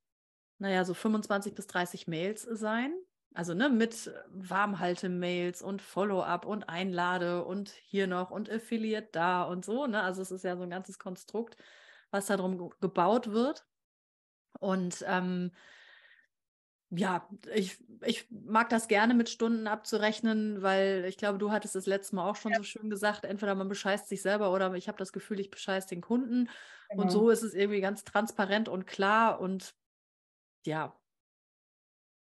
naja, 0.61 0.85
so 0.85 0.93
25 0.93 1.55
bis 1.55 1.65
30 1.65 2.07
Mails 2.07 2.43
sein. 2.43 2.93
Also 3.33 3.55
ne, 3.55 3.69
mit 3.69 4.13
Warmhalte-Mails 4.29 5.63
und 5.63 5.81
Follow-up 5.81 6.45
und 6.45 6.69
Einlade 6.69 7.43
und 7.45 7.69
hier 7.69 8.05
noch 8.05 8.29
und 8.29 8.49
Affiliate 8.49 9.09
da 9.11 9.43
und 9.43 9.65
so. 9.65 9.87
Ne? 9.87 10.03
Also 10.03 10.21
es 10.21 10.29
ist 10.29 10.43
ja 10.43 10.55
so 10.55 10.63
ein 10.63 10.69
ganzes 10.69 10.99
Konstrukt, 10.99 11.57
was 12.11 12.27
darum 12.27 12.69
gebaut 12.79 13.31
wird. 13.31 13.65
Und 14.59 15.03
ähm, 15.07 15.51
ja, 16.91 17.27
ich, 17.55 17.83
ich 18.05 18.29
mag 18.29 18.69
das 18.69 18.87
gerne 18.87 19.15
mit 19.15 19.29
Stunden 19.29 19.65
abzurechnen, 19.65 20.61
weil 20.61 21.05
ich 21.07 21.17
glaube, 21.17 21.39
du 21.39 21.49
hattest 21.49 21.73
das 21.73 21.87
letzte 21.87 22.17
Mal 22.17 22.29
auch 22.29 22.35
schon 22.35 22.51
ja. 22.51 22.57
so 22.57 22.63
schön 22.63 22.91
gesagt, 22.91 23.25
entweder 23.25 23.55
man 23.55 23.69
bescheißt 23.69 24.07
sich 24.07 24.21
selber 24.21 24.53
oder 24.53 24.75
ich 24.75 24.87
habe 24.87 24.99
das 24.99 25.11
Gefühl, 25.11 25.39
ich 25.39 25.49
bescheiße 25.49 25.87
den 25.87 26.01
Kunden. 26.01 26.49
Genau. 26.89 27.01
Und 27.01 27.09
so 27.09 27.31
ist 27.31 27.41
es 27.41 27.55
irgendwie 27.55 27.81
ganz 27.81 28.03
transparent 28.03 28.69
und 28.69 28.85
klar 28.85 29.39
und 29.39 29.73
ja. 30.65 30.95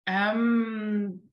Ähm, 0.07 1.31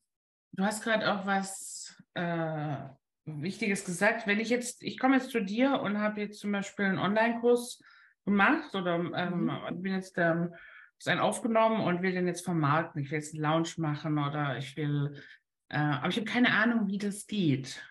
du 0.51 0.63
hast 0.63 0.83
gerade 0.83 1.11
auch 1.11 1.25
was 1.25 1.95
äh, 2.13 2.77
Wichtiges 3.25 3.85
gesagt. 3.85 4.27
Wenn 4.27 4.39
ich 4.39 4.49
jetzt, 4.49 4.83
ich 4.83 4.99
komme 4.99 5.15
jetzt 5.15 5.31
zu 5.31 5.41
dir 5.41 5.81
und 5.81 5.99
habe 5.99 6.21
jetzt 6.21 6.39
zum 6.39 6.51
Beispiel 6.51 6.85
einen 6.85 6.99
Online-Kurs 6.99 7.81
gemacht 8.25 8.75
oder 8.75 8.95
ähm, 8.95 9.45
mhm. 9.45 9.81
bin 9.81 9.93
jetzt 9.93 10.17
ähm, 10.17 10.53
ist 10.99 11.07
einen 11.07 11.21
aufgenommen 11.21 11.81
und 11.81 12.01
will 12.01 12.11
den 12.11 12.27
jetzt 12.27 12.43
vermarkten. 12.43 13.01
Ich 13.01 13.11
will 13.11 13.19
jetzt 13.19 13.33
einen 13.33 13.43
Lounge 13.43 13.69
machen 13.77 14.17
oder 14.17 14.57
ich 14.57 14.75
will, 14.77 15.21
äh, 15.69 15.77
aber 15.77 16.09
ich 16.09 16.17
habe 16.17 16.25
keine 16.25 16.51
Ahnung, 16.51 16.87
wie 16.87 16.97
das 16.97 17.27
geht. 17.27 17.83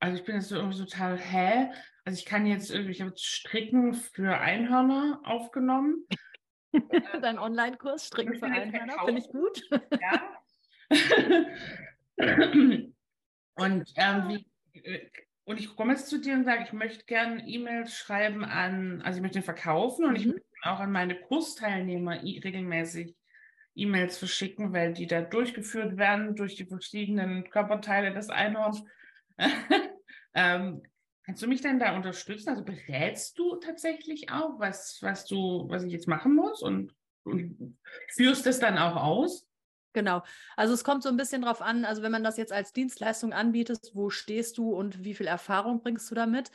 Also 0.00 0.18
ich 0.18 0.24
bin 0.24 0.36
jetzt 0.36 0.48
so 0.48 0.56
irgendwie 0.56 0.78
total, 0.78 1.18
hä? 1.18 1.70
Also 2.04 2.18
ich 2.18 2.24
kann 2.24 2.46
jetzt 2.46 2.70
irgendwie, 2.70 2.92
ich 2.92 3.02
habe 3.02 3.12
Stricken 3.16 3.94
für 3.94 4.38
Einhörner 4.38 5.20
aufgenommen. 5.24 6.06
Dein 7.20 7.38
Online-Kurs 7.38 8.06
Stricken 8.06 8.36
für 8.36 8.46
Einhörner, 8.46 9.04
finde 9.04 9.20
ich 9.20 9.28
gut. 9.28 9.62
Ja. 10.00 10.22
Und 13.56 13.92
ähm, 13.96 14.28
wie, 14.28 14.46
äh, 14.80 15.08
und 15.44 15.60
ich 15.60 15.76
komme 15.76 15.92
jetzt 15.92 16.08
zu 16.08 16.20
dir 16.20 16.34
und 16.34 16.44
sage, 16.44 16.64
ich 16.64 16.72
möchte 16.72 17.04
gerne 17.04 17.46
E-Mails 17.46 17.94
schreiben 17.94 18.44
an, 18.44 19.02
also 19.02 19.18
ich 19.18 19.22
möchte 19.22 19.38
den 19.38 19.44
verkaufen 19.44 20.06
und 20.06 20.12
mhm. 20.12 20.16
ich 20.16 20.26
möchte 20.26 20.44
auch 20.62 20.80
an 20.80 20.90
meine 20.90 21.20
Kursteilnehmer 21.20 22.22
regelmäßig 22.22 23.14
E-Mails 23.74 24.18
verschicken, 24.18 24.72
weil 24.72 24.94
die 24.94 25.06
da 25.06 25.20
durchgeführt 25.20 25.96
werden 25.96 26.34
durch 26.34 26.54
die 26.54 26.64
verschiedenen 26.64 27.48
Körperteile 27.50 28.14
des 28.14 28.30
Einhorns. 28.30 28.82
ähm, 30.34 30.82
kannst 31.24 31.42
du 31.42 31.46
mich 31.46 31.60
denn 31.60 31.78
da 31.78 31.96
unterstützen? 31.96 32.50
Also 32.50 32.64
berätst 32.64 33.38
du 33.38 33.56
tatsächlich 33.56 34.30
auch, 34.30 34.58
was, 34.58 34.98
was 35.02 35.26
du, 35.26 35.66
was 35.68 35.84
ich 35.84 35.92
jetzt 35.92 36.08
machen 36.08 36.34
muss 36.34 36.62
und, 36.62 36.94
und 37.24 37.78
führst 38.08 38.46
es 38.46 38.60
dann 38.60 38.78
auch 38.78 38.96
aus? 38.96 39.48
Genau. 39.94 40.22
Also 40.56 40.74
es 40.74 40.84
kommt 40.84 41.02
so 41.02 41.08
ein 41.08 41.16
bisschen 41.16 41.42
drauf 41.42 41.62
an, 41.62 41.84
also 41.84 42.02
wenn 42.02 42.12
man 42.12 42.24
das 42.24 42.36
jetzt 42.36 42.52
als 42.52 42.72
Dienstleistung 42.72 43.32
anbietet, 43.32 43.92
wo 43.94 44.10
stehst 44.10 44.58
du 44.58 44.74
und 44.74 45.04
wie 45.04 45.14
viel 45.14 45.26
Erfahrung 45.26 45.80
bringst 45.80 46.10
du 46.10 46.14
damit? 46.14 46.50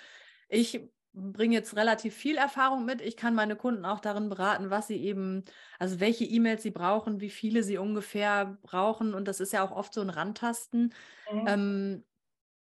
Ich 0.49 0.81
bringe 1.13 1.55
jetzt 1.55 1.75
relativ 1.75 2.13
viel 2.13 2.38
Erfahrung 2.38 2.85
mit. 2.85 3.01
Ich 3.01 3.17
kann 3.17 3.33
meine 3.33 3.55
Kunden 3.55 3.85
auch 3.85 3.99
darin 3.99 4.29
beraten, 4.29 4.69
was 4.69 4.88
sie 4.88 4.97
eben, 4.97 5.43
also 5.79 5.99
welche 5.99 6.25
E-Mails 6.25 6.63
sie 6.63 6.71
brauchen, 6.71 7.21
wie 7.21 7.29
viele 7.29 7.63
sie 7.63 7.77
ungefähr 7.77 8.57
brauchen. 8.61 9.13
Und 9.13 9.27
das 9.27 9.39
ist 9.39 9.53
ja 9.53 9.63
auch 9.63 9.71
oft 9.71 9.93
so 9.93 10.01
ein 10.01 10.09
Randtasten. 10.09 10.93
Mhm. 11.31 11.47
Ähm, 11.47 12.03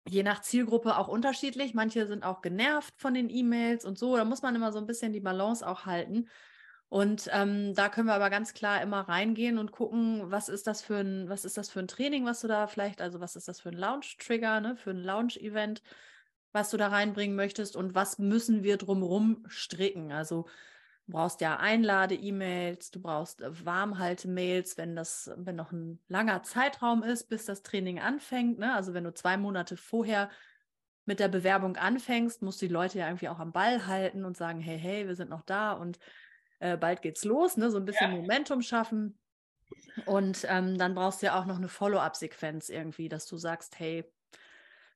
je 0.08 0.24
nach 0.24 0.42
Zielgruppe 0.42 0.98
auch 0.98 1.08
unterschiedlich. 1.08 1.74
Manche 1.74 2.08
sind 2.08 2.24
auch 2.24 2.42
genervt 2.42 2.94
von 2.98 3.14
den 3.14 3.30
E-Mails 3.30 3.86
und 3.86 3.98
so. 3.98 4.16
Da 4.16 4.26
muss 4.26 4.42
man 4.42 4.56
immer 4.56 4.72
so 4.72 4.80
ein 4.80 4.88
bisschen 4.88 5.14
die 5.14 5.20
Balance 5.20 5.66
auch 5.66 5.86
halten. 5.86 6.28
Und 6.90 7.30
ähm, 7.32 7.76
da 7.76 7.88
können 7.88 8.08
wir 8.08 8.16
aber 8.16 8.32
ganz 8.32 8.54
klar 8.54 8.82
immer 8.82 9.02
reingehen 9.02 9.60
und 9.60 9.72
gucken, 9.72 10.32
was 10.32 10.50
ist 10.50 10.66
das 10.66 10.82
für 10.82 10.98
ein, 10.98 11.30
was 11.30 11.46
ist 11.46 11.56
das 11.56 11.70
für 11.70 11.80
ein 11.80 11.88
Training, 11.88 12.26
was 12.26 12.42
du 12.42 12.48
da 12.48 12.66
vielleicht, 12.66 13.00
also 13.00 13.20
was 13.20 13.36
ist 13.36 13.48
das 13.48 13.60
für 13.60 13.70
ein 13.70 13.78
Launch-Trigger, 13.78 14.60
ne, 14.60 14.76
für 14.76 14.90
ein 14.90 15.04
Launch-Event, 15.04 15.84
was 16.52 16.72
du 16.72 16.78
da 16.78 16.88
reinbringen 16.88 17.36
möchtest 17.36 17.76
und 17.76 17.94
was 17.94 18.18
müssen 18.18 18.64
wir 18.64 18.78
drumherum 18.78 19.44
stricken. 19.48 20.12
Also 20.12 20.48
du 21.10 21.14
brauchst 21.14 21.42
ja 21.42 21.58
Einlade-E-Mails, 21.58 22.92
du 22.92 23.02
brauchst 23.02 23.42
äh, 23.42 23.66
Warmhalte-Mails, 23.66 24.78
wenn 24.78 24.96
das, 24.96 25.32
wenn 25.38 25.56
noch 25.56 25.72
ein 25.72 26.00
langer 26.08 26.44
Zeitraum 26.44 27.02
ist, 27.02 27.30
bis 27.30 27.46
das 27.46 27.64
Training 27.64 28.00
anfängt. 28.00 28.60
Ne? 28.60 28.76
Also 28.76 28.94
wenn 28.94 29.04
du 29.04 29.14
zwei 29.14 29.36
Monate 29.36 29.76
vorher 29.76 30.30
mit 31.06 31.20
der 31.20 31.28
Bewerbung 31.28 31.78
anfängst, 31.78 32.44
musst 32.44 32.62
du 32.62 32.68
die 32.68 32.74
Leute 32.74 33.00
ja 33.00 33.08
irgendwie 33.08 33.30
auch 33.30 33.40
am 33.40 33.52
Ball 33.52 33.88
halten 33.88 34.24
und 34.24 34.38
sagen, 34.38 34.60
hey, 34.60 34.78
hey, 34.78 35.08
wir 35.08 35.16
sind 35.16 35.32
noch 35.32 35.42
da 35.42 35.72
und 35.72 35.98
äh, 36.60 36.78
bald 36.78 37.02
geht's 37.02 37.24
los, 37.24 37.58
ne? 37.58 37.72
so 37.72 37.78
ein 37.78 37.86
bisschen 37.86 38.12
ja. 38.12 38.18
Momentum 38.18 38.62
schaffen. 38.62 39.18
Und 40.06 40.46
ähm, 40.48 40.78
dann 40.78 40.94
brauchst 40.94 41.22
du 41.22 41.28
ja 41.28 41.40
auch 41.40 41.46
noch 41.46 41.58
eine 41.58 41.70
Follow-up-Sequenz 41.70 42.70
irgendwie, 42.70 43.10
dass 43.10 43.26
du 43.26 43.38
sagst, 43.38 43.80
hey, 43.80 44.06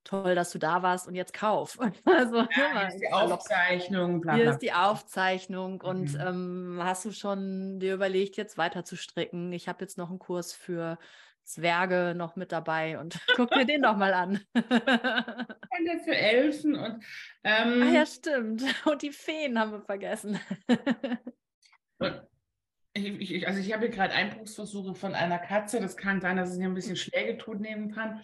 toll, 0.04 0.36
dass 0.36 0.52
du 0.52 0.60
da 0.60 0.84
warst 0.84 1.08
und 1.08 1.16
jetzt 1.16 1.34
kauf. 1.34 1.78
Also, 2.06 2.38
ja, 2.38 2.80
hier 2.80 2.88
ist 2.88 3.00
die 3.00 3.12
Aufzeichnung. 3.12 4.22
Bla. 4.22 4.36
Hier 4.36 4.52
ist 4.52 4.60
die 4.60 4.74
Aufzeichnung 4.74 5.74
mhm. 5.76 5.82
und 5.82 6.18
ähm, 6.20 6.80
hast 6.82 7.06
du 7.06 7.12
schon 7.12 7.80
dir 7.80 7.94
überlegt, 7.94 8.38
jetzt 8.38 8.58
weiter 8.58 8.84
zu 8.84 8.96
stricken? 8.96 9.52
Ich 9.54 9.68
habe 9.68 9.82
jetzt 9.82 9.98
noch 9.98 10.10
einen 10.10 10.20
Kurs 10.20 10.54
für 10.54 10.98
Zwerge 11.44 12.14
noch 12.16 12.36
mit 12.36 12.52
dabei 12.52 13.00
und 13.00 13.20
guck 13.36 13.52
dir 13.52 13.66
den 13.66 13.82
doch 13.82 13.98
mal 13.98 14.14
an. 14.14 14.40
und 14.54 15.86
der 15.86 16.00
für 16.04 16.16
Elfen 16.16 16.76
und 16.76 17.04
ähm, 17.44 17.84
ah 17.84 17.92
ja, 17.92 18.06
stimmt. 18.06 18.64
Und 18.86 19.02
die 19.02 19.12
Feen 19.12 19.60
haben 19.60 19.72
wir 19.72 19.82
vergessen. 19.82 20.40
Ich, 22.94 23.32
ich, 23.32 23.48
also 23.48 23.60
ich 23.60 23.74
habe 23.74 23.88
hier 23.88 23.96
gerade 23.96 24.14
Einbruchsversuche 24.14 24.96
von 24.96 25.16
einer 25.16 25.40
Katze. 25.40 25.82
Das 25.82 25.98
kann 25.98 26.22
sein, 26.22 26.38
dass 26.38 26.52
es 26.52 26.58
hier 26.58 26.68
ein 26.68 26.74
bisschen 26.74 26.96
Schläge 26.96 27.38
tut 27.38 27.60
nehmen 27.60 27.92
kann. 27.92 28.24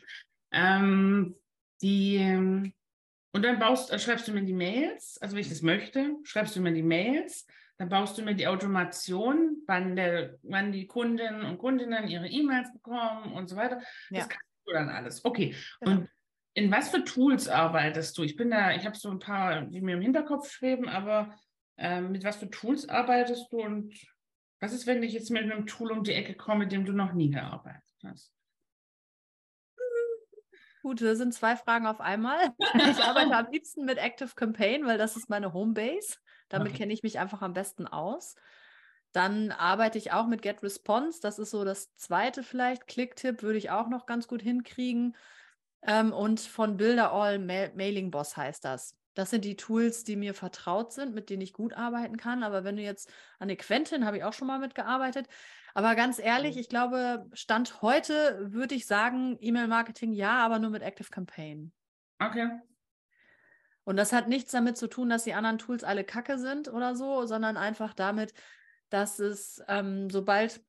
Ähm, 0.51 1.35
die, 1.81 2.19
und 3.31 3.41
dann 3.41 3.59
baust, 3.59 3.91
äh, 3.91 3.99
schreibst 3.99 4.27
du 4.27 4.33
mir 4.33 4.43
die 4.43 4.53
Mails, 4.53 5.17
also 5.21 5.35
wenn 5.35 5.41
ich 5.41 5.49
das 5.49 5.61
möchte, 5.61 6.15
schreibst 6.23 6.55
du 6.55 6.61
mir 6.61 6.73
die 6.73 6.83
Mails, 6.83 7.45
dann 7.77 7.89
baust 7.89 8.17
du 8.17 8.23
mir 8.23 8.35
die 8.35 8.47
Automation, 8.47 9.63
wann, 9.65 9.95
der, 9.95 10.37
wann 10.43 10.71
die 10.71 10.85
Kundinnen 10.85 11.43
und 11.43 11.57
Kundinnen 11.57 12.07
ihre 12.07 12.27
E-Mails 12.27 12.73
bekommen 12.73 13.31
und 13.33 13.47
so 13.47 13.55
weiter. 13.55 13.79
Ja. 14.09 14.19
Das 14.19 14.29
kannst 14.29 14.45
du 14.65 14.73
dann 14.73 14.89
alles. 14.89 15.23
Okay. 15.23 15.55
Genau. 15.79 16.01
Und 16.01 16.09
in 16.55 16.71
was 16.71 16.89
für 16.89 17.05
Tools 17.05 17.47
arbeitest 17.47 18.17
du? 18.17 18.23
Ich 18.23 18.35
bin 18.35 18.51
da, 18.51 18.73
ich 18.73 18.85
habe 18.85 18.97
so 18.97 19.09
ein 19.09 19.19
paar, 19.19 19.61
die 19.61 19.79
mir 19.79 19.95
im 19.95 20.01
Hinterkopf 20.01 20.51
schweben, 20.51 20.89
aber 20.89 21.33
ähm, 21.77 22.11
mit 22.11 22.25
was 22.25 22.35
für 22.35 22.49
Tools 22.49 22.89
arbeitest 22.89 23.51
du 23.53 23.61
und 23.61 23.93
was 24.59 24.73
ist, 24.73 24.85
wenn 24.85 25.01
ich 25.01 25.13
jetzt 25.13 25.31
mit 25.31 25.43
einem 25.43 25.65
Tool 25.65 25.91
um 25.91 26.03
die 26.03 26.11
Ecke 26.11 26.35
komme, 26.35 26.65
mit 26.65 26.73
dem 26.73 26.83
du 26.83 26.91
noch 26.91 27.13
nie 27.13 27.29
gearbeitet 27.29 27.95
hast? 28.03 28.33
Gut, 30.81 31.01
das 31.01 31.17
sind 31.17 31.33
zwei 31.33 31.55
Fragen 31.55 31.87
auf 31.87 31.99
einmal. 31.99 32.53
Ich 32.89 33.03
arbeite 33.03 33.35
am 33.35 33.51
liebsten 33.51 33.85
mit 33.85 33.97
Active 33.97 34.33
Campaign, 34.35 34.85
weil 34.85 34.97
das 34.97 35.17
ist 35.17 35.29
meine 35.29 35.53
Homebase. 35.53 36.17
Damit 36.47 36.69
okay. 36.69 36.79
kenne 36.79 36.93
ich 36.93 37.03
mich 37.03 37.19
einfach 37.19 37.41
am 37.41 37.53
besten 37.53 37.87
aus. 37.87 38.35
Dann 39.11 39.51
arbeite 39.51 39.97
ich 39.97 40.11
auch 40.11 40.27
mit 40.27 40.41
Get 40.41 40.61
Response. 40.63 41.19
Das 41.21 41.39
ist 41.39 41.51
so 41.51 41.63
das 41.63 41.93
zweite 41.95 42.43
vielleicht. 42.43 42.87
Clicktip 42.87 43.41
würde 43.41 43.57
ich 43.57 43.71
auch 43.71 43.89
noch 43.89 44.05
ganz 44.05 44.27
gut 44.27 44.41
hinkriegen. 44.41 45.15
Ähm, 45.81 46.13
und 46.13 46.39
von 46.39 46.77
Builder 46.77 47.11
All 47.11 47.39
Ma 47.39 47.69
Mailing 47.75 48.11
Boss 48.11 48.37
heißt 48.37 48.63
das. 48.65 48.95
Das 49.15 49.31
sind 49.31 49.43
die 49.45 49.55
Tools, 49.55 50.03
die 50.03 50.15
mir 50.15 50.33
vertraut 50.33 50.93
sind, 50.93 51.13
mit 51.13 51.29
denen 51.29 51.41
ich 51.41 51.53
gut 51.53 51.73
arbeiten 51.73 52.17
kann. 52.17 52.43
Aber 52.43 52.63
wenn 52.63 52.77
du 52.77 52.83
jetzt 52.83 53.11
an 53.39 53.55
Quentin 53.57 54.05
habe 54.05 54.17
ich 54.17 54.23
auch 54.23 54.33
schon 54.33 54.47
mal 54.47 54.59
mitgearbeitet. 54.59 55.27
Aber 55.73 55.95
ganz 55.95 56.19
ehrlich, 56.19 56.57
ich 56.57 56.69
glaube, 56.69 57.27
Stand 57.33 57.81
heute 57.81 58.51
würde 58.51 58.75
ich 58.75 58.85
sagen, 58.85 59.37
E-Mail-Marketing 59.39 60.13
ja, 60.13 60.43
aber 60.43 60.59
nur 60.59 60.69
mit 60.71 60.81
Active 60.81 61.09
Campaign. 61.09 61.71
Okay. 62.19 62.49
Und 63.83 63.97
das 63.97 64.13
hat 64.13 64.27
nichts 64.27 64.51
damit 64.51 64.77
zu 64.77 64.87
tun, 64.87 65.09
dass 65.09 65.23
die 65.23 65.33
anderen 65.33 65.57
Tools 65.57 65.83
alle 65.83 66.03
kacke 66.03 66.37
sind 66.37 66.67
oder 66.67 66.95
so, 66.95 67.25
sondern 67.25 67.57
einfach 67.57 67.93
damit, 67.93 68.33
dass 68.89 69.19
es 69.19 69.61
ähm, 69.67 70.09
sobald 70.09 70.61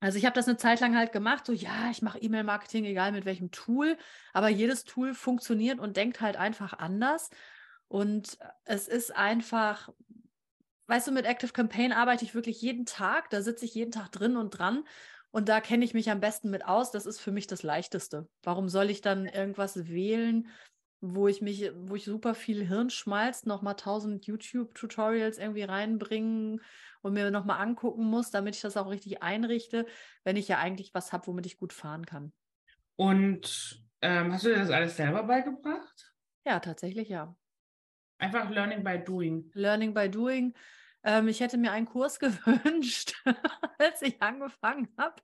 also 0.00 0.18
ich 0.18 0.26
habe 0.26 0.34
das 0.34 0.46
eine 0.46 0.58
Zeit 0.58 0.80
lang 0.80 0.96
halt 0.96 1.12
gemacht, 1.12 1.46
so 1.46 1.52
ja, 1.52 1.90
ich 1.90 2.02
mache 2.02 2.18
E-Mail-Marketing, 2.18 2.84
egal 2.84 3.12
mit 3.12 3.24
welchem 3.24 3.50
Tool, 3.50 3.96
aber 4.34 4.48
jedes 4.48 4.84
Tool 4.84 5.14
funktioniert 5.14 5.78
und 5.78 5.96
denkt 5.96 6.20
halt 6.20 6.36
einfach 6.36 6.74
anders. 6.74 7.30
Und 7.88 8.38
es 8.64 8.88
ist 8.88 9.16
einfach, 9.16 9.90
weißt 10.86 11.08
du, 11.08 11.12
mit 11.12 11.26
Active 11.26 11.52
Campaign 11.52 11.92
arbeite 11.92 12.24
ich 12.24 12.34
wirklich 12.34 12.60
jeden 12.60 12.86
Tag, 12.86 13.30
da 13.30 13.42
sitze 13.42 13.64
ich 13.64 13.74
jeden 13.74 13.92
Tag 13.92 14.10
drin 14.12 14.36
und 14.36 14.50
dran. 14.50 14.84
Und 15.30 15.48
da 15.48 15.60
kenne 15.60 15.84
ich 15.84 15.92
mich 15.92 16.10
am 16.10 16.20
besten 16.20 16.48
mit 16.50 16.64
aus. 16.64 16.90
Das 16.92 17.04
ist 17.04 17.20
für 17.20 17.32
mich 17.32 17.46
das 17.46 17.62
Leichteste. 17.62 18.28
Warum 18.42 18.68
soll 18.68 18.88
ich 18.88 19.02
dann 19.02 19.26
irgendwas 19.26 19.88
wählen, 19.88 20.48
wo 21.00 21.28
ich 21.28 21.42
mich, 21.42 21.70
wo 21.74 21.94
ich 21.94 22.04
super 22.04 22.34
viel 22.34 22.66
Hirnschmalz, 22.66 23.44
nochmal 23.44 23.76
tausend 23.76 24.26
YouTube-Tutorials 24.26 25.38
irgendwie 25.38 25.64
reinbringen 25.64 26.62
und 27.02 27.12
mir 27.12 27.30
nochmal 27.30 27.60
angucken 27.60 28.04
muss, 28.04 28.30
damit 28.30 28.56
ich 28.56 28.62
das 28.62 28.76
auch 28.76 28.88
richtig 28.88 29.22
einrichte, 29.22 29.86
wenn 30.24 30.36
ich 30.36 30.48
ja 30.48 30.58
eigentlich 30.58 30.94
was 30.94 31.12
habe, 31.12 31.26
womit 31.26 31.46
ich 31.46 31.58
gut 31.58 31.72
fahren 31.72 32.06
kann. 32.06 32.32
Und 32.96 33.84
ähm, 34.00 34.32
hast 34.32 34.44
du 34.44 34.48
dir 34.48 34.56
das 34.58 34.70
alles 34.70 34.96
selber 34.96 35.22
beigebracht? 35.24 36.14
Ja, 36.46 36.60
tatsächlich 36.60 37.08
ja. 37.08 37.36
Einfach 38.18 38.50
Learning 38.50 38.82
by 38.82 38.98
Doing. 38.98 39.50
Learning 39.54 39.92
by 39.92 40.08
Doing. 40.08 40.54
Ähm, 41.04 41.28
ich 41.28 41.40
hätte 41.40 41.58
mir 41.58 41.70
einen 41.70 41.86
Kurs 41.86 42.18
gewünscht, 42.20 43.14
als 43.78 44.02
ich 44.02 44.20
angefangen 44.20 44.88
habe, 44.98 45.22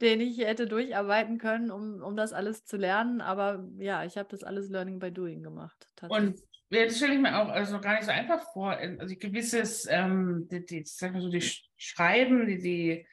den 0.00 0.20
ich 0.20 0.38
hätte 0.38 0.66
durcharbeiten 0.66 1.38
können, 1.38 1.70
um, 1.70 2.02
um 2.02 2.16
das 2.16 2.32
alles 2.32 2.64
zu 2.64 2.76
lernen. 2.76 3.20
Aber 3.20 3.66
ja, 3.78 4.04
ich 4.04 4.16
habe 4.16 4.28
das 4.30 4.44
alles 4.44 4.68
Learning 4.68 4.98
by 4.98 5.10
Doing 5.10 5.42
gemacht. 5.42 5.88
Und 6.08 6.40
jetzt 6.70 6.98
stelle 6.98 7.14
ich 7.14 7.20
mir 7.20 7.36
auch 7.38 7.48
also 7.48 7.80
gar 7.80 7.94
nicht 7.94 8.04
so 8.04 8.12
einfach 8.12 8.52
vor. 8.52 8.70
Also 8.70 9.16
gewisses, 9.16 9.88
ähm, 9.90 10.46
die, 10.50 10.64
die, 10.64 10.82
sag 10.84 11.12
mal 11.12 11.22
so, 11.22 11.28
die 11.28 11.42
Schreiben, 11.76 12.46
die, 12.46 12.58
die 12.58 13.06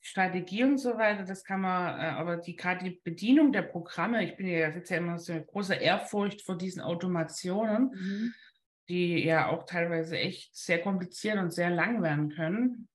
Strategie 0.00 0.64
und 0.64 0.78
so 0.78 0.96
weiter, 0.96 1.24
das 1.24 1.44
kann 1.44 1.60
man, 1.60 2.00
äh, 2.00 2.08
aber 2.08 2.38
die 2.38 2.56
gerade 2.56 2.84
die 2.84 3.00
Bedienung 3.04 3.52
der 3.52 3.62
Programme, 3.62 4.24
ich 4.24 4.36
bin 4.36 4.48
ja 4.48 4.70
jetzt 4.70 4.90
ja 4.90 4.96
immer 4.96 5.18
so 5.18 5.32
eine 5.32 5.44
große 5.44 5.74
Ehrfurcht 5.74 6.42
vor 6.42 6.58
diesen 6.58 6.82
Automationen. 6.82 7.90
Mhm 7.94 8.34
die 8.88 9.24
ja 9.24 9.48
auch 9.48 9.64
teilweise 9.64 10.18
echt 10.18 10.56
sehr 10.56 10.80
kompliziert 10.80 11.38
und 11.38 11.52
sehr 11.52 11.70
lang 11.70 12.02
werden 12.02 12.30
können. 12.30 12.88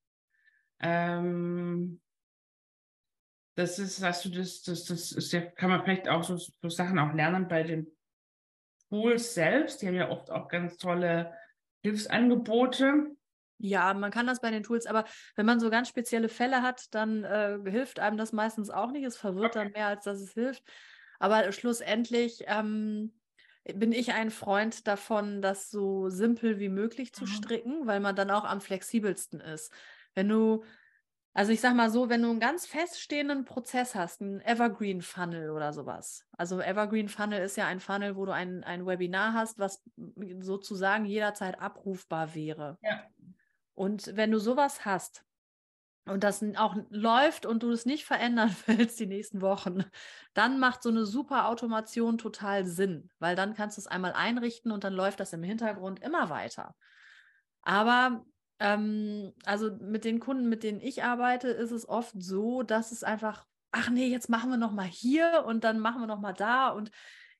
Ähm, 0.80 2.02
das 3.56 3.80
ist, 3.80 4.04
hast 4.04 4.26
du 4.26 4.30
das, 4.30 4.62
das, 4.62 4.86
das 4.86 5.12
ist 5.12 5.32
ja, 5.34 5.42
kann 5.42 5.70
man 5.70 5.84
vielleicht 5.84 6.08
auch 6.08 6.24
so, 6.24 6.38
so 6.38 6.70
Sachen 6.70 7.00
auch 7.00 7.14
lernen 7.14 7.48
bei 7.48 7.64
den 7.64 7.88
Tools 8.90 9.34
selbst. 9.34 9.82
Die 9.82 9.88
haben 9.88 9.96
ja 9.96 10.10
oft 10.10 10.30
auch 10.30 10.48
ganz 10.48 10.78
tolle 10.78 11.34
Hilfsangebote. 11.82 13.16
Ja, 13.60 13.94
man 13.96 14.12
kann 14.12 14.28
das 14.28 14.42
bei 14.42 14.52
den 14.52 14.62
Tools, 14.62 14.86
aber 14.86 15.06
wenn 15.36 15.48
man 15.48 15.60
so 15.60 15.72
ganz 15.72 15.90
spezielle 15.90 16.30
Fälle 16.30 16.62
hat, 16.62 16.94
dann 16.94 17.24
äh, 17.24 17.58
hilft 17.66 18.00
einem 18.00 18.18
das 18.18 18.32
meistens 18.32 18.70
auch 18.70 18.92
nicht. 18.92 19.04
Es 19.04 19.18
verwirrt 19.18 19.56
okay. 19.56 19.64
dann 19.64 19.72
mehr, 19.72 19.88
als 19.88 20.04
dass 20.04 20.22
es 20.22 20.34
hilft. 20.34 20.64
Aber 21.18 21.52
schlussendlich 21.52 22.44
ähm, 22.46 23.20
bin 23.76 23.92
ich 23.92 24.14
ein 24.14 24.32
Freund 24.32 24.88
davon, 24.88 25.42
das 25.42 25.70
so 25.70 26.10
simpel 26.10 26.60
wie 26.60 26.70
möglich 26.70 27.14
zu 27.14 27.26
mhm. 27.26 27.28
stricken, 27.28 27.88
weil 27.88 28.00
man 28.00 28.16
dann 28.16 28.32
auch 28.32 28.46
am 28.46 28.62
flexibelsten 28.62 29.40
ist. 29.40 29.72
Wenn 30.16 30.30
du, 30.30 30.64
Also 31.34 31.52
ich 31.52 31.62
sag 31.62 31.76
mal 31.76 31.92
so, 31.92 32.10
wenn 32.10 32.24
du 32.24 32.32
einen 32.32 32.40
ganz 32.40 32.66
feststehenden 32.66 33.46
Prozess 33.46 33.94
hast, 33.94 34.22
einen 34.22 34.42
Evergreen 34.42 35.04
Funnel 35.04 35.52
oder 35.52 35.72
sowas. 35.72 36.26
Also 36.32 36.60
Evergreen 36.60 37.10
Funnel 37.10 37.44
ist 37.44 37.58
ja 37.58 37.68
ein 37.68 37.80
Funnel, 37.80 38.16
wo 38.16 38.26
du 38.26 38.34
ein, 38.34 38.64
ein 38.64 38.88
Webinar 38.88 39.34
hast, 39.34 39.60
was 39.60 39.84
sozusagen 40.40 41.06
jederzeit 41.06 41.62
abrufbar 41.62 42.34
wäre. 42.34 42.80
Ja. 42.82 43.04
Und 43.76 44.16
wenn 44.16 44.32
du 44.32 44.40
sowas 44.40 44.84
hast 44.84 45.27
und 46.08 46.24
das 46.24 46.44
auch 46.58 46.76
läuft 46.90 47.46
und 47.46 47.64
du 47.64 47.72
es 47.72 47.86
nicht 47.86 48.06
verändern 48.06 48.56
willst 48.66 49.00
die 49.00 49.08
nächsten 49.08 49.42
Wochen, 49.42 49.84
dann 50.34 50.60
macht 50.60 50.84
so 50.84 50.90
eine 50.90 51.06
super 51.06 51.48
Automation 51.48 52.18
total 52.18 52.66
Sinn, 52.66 53.10
weil 53.20 53.36
dann 53.36 53.54
kannst 53.54 53.78
du 53.78 53.82
es 53.82 53.88
einmal 53.88 54.14
einrichten 54.14 54.72
und 54.72 54.84
dann 54.84 54.94
läuft 54.94 55.20
das 55.20 55.34
im 55.34 55.44
Hintergrund 55.44 56.02
immer 56.02 56.30
weiter. 56.30 56.76
Aber 57.62 58.26
ähm, 58.60 59.34
also 59.46 59.72
mit 59.80 60.06
den 60.06 60.20
Kunden, 60.20 60.50
mit 60.50 60.64
denen 60.64 60.82
ich 60.82 61.04
arbeite, 61.04 61.50
ist 61.50 61.72
es 61.72 61.88
oft 61.88 62.14
so, 62.18 62.64
dass 62.64 62.92
es 62.92 63.04
einfach, 63.04 63.46
ach 63.72 63.90
nee, 63.90 64.08
jetzt 64.08 64.30
machen 64.30 64.50
wir 64.50 64.58
noch 64.58 64.72
mal 64.72 64.86
hier 64.86 65.44
und 65.46 65.64
dann 65.64 65.80
machen 65.80 66.02
wir 66.02 66.08
noch 66.08 66.20
mal 66.20 66.34
da 66.34 66.70
und 66.70 66.92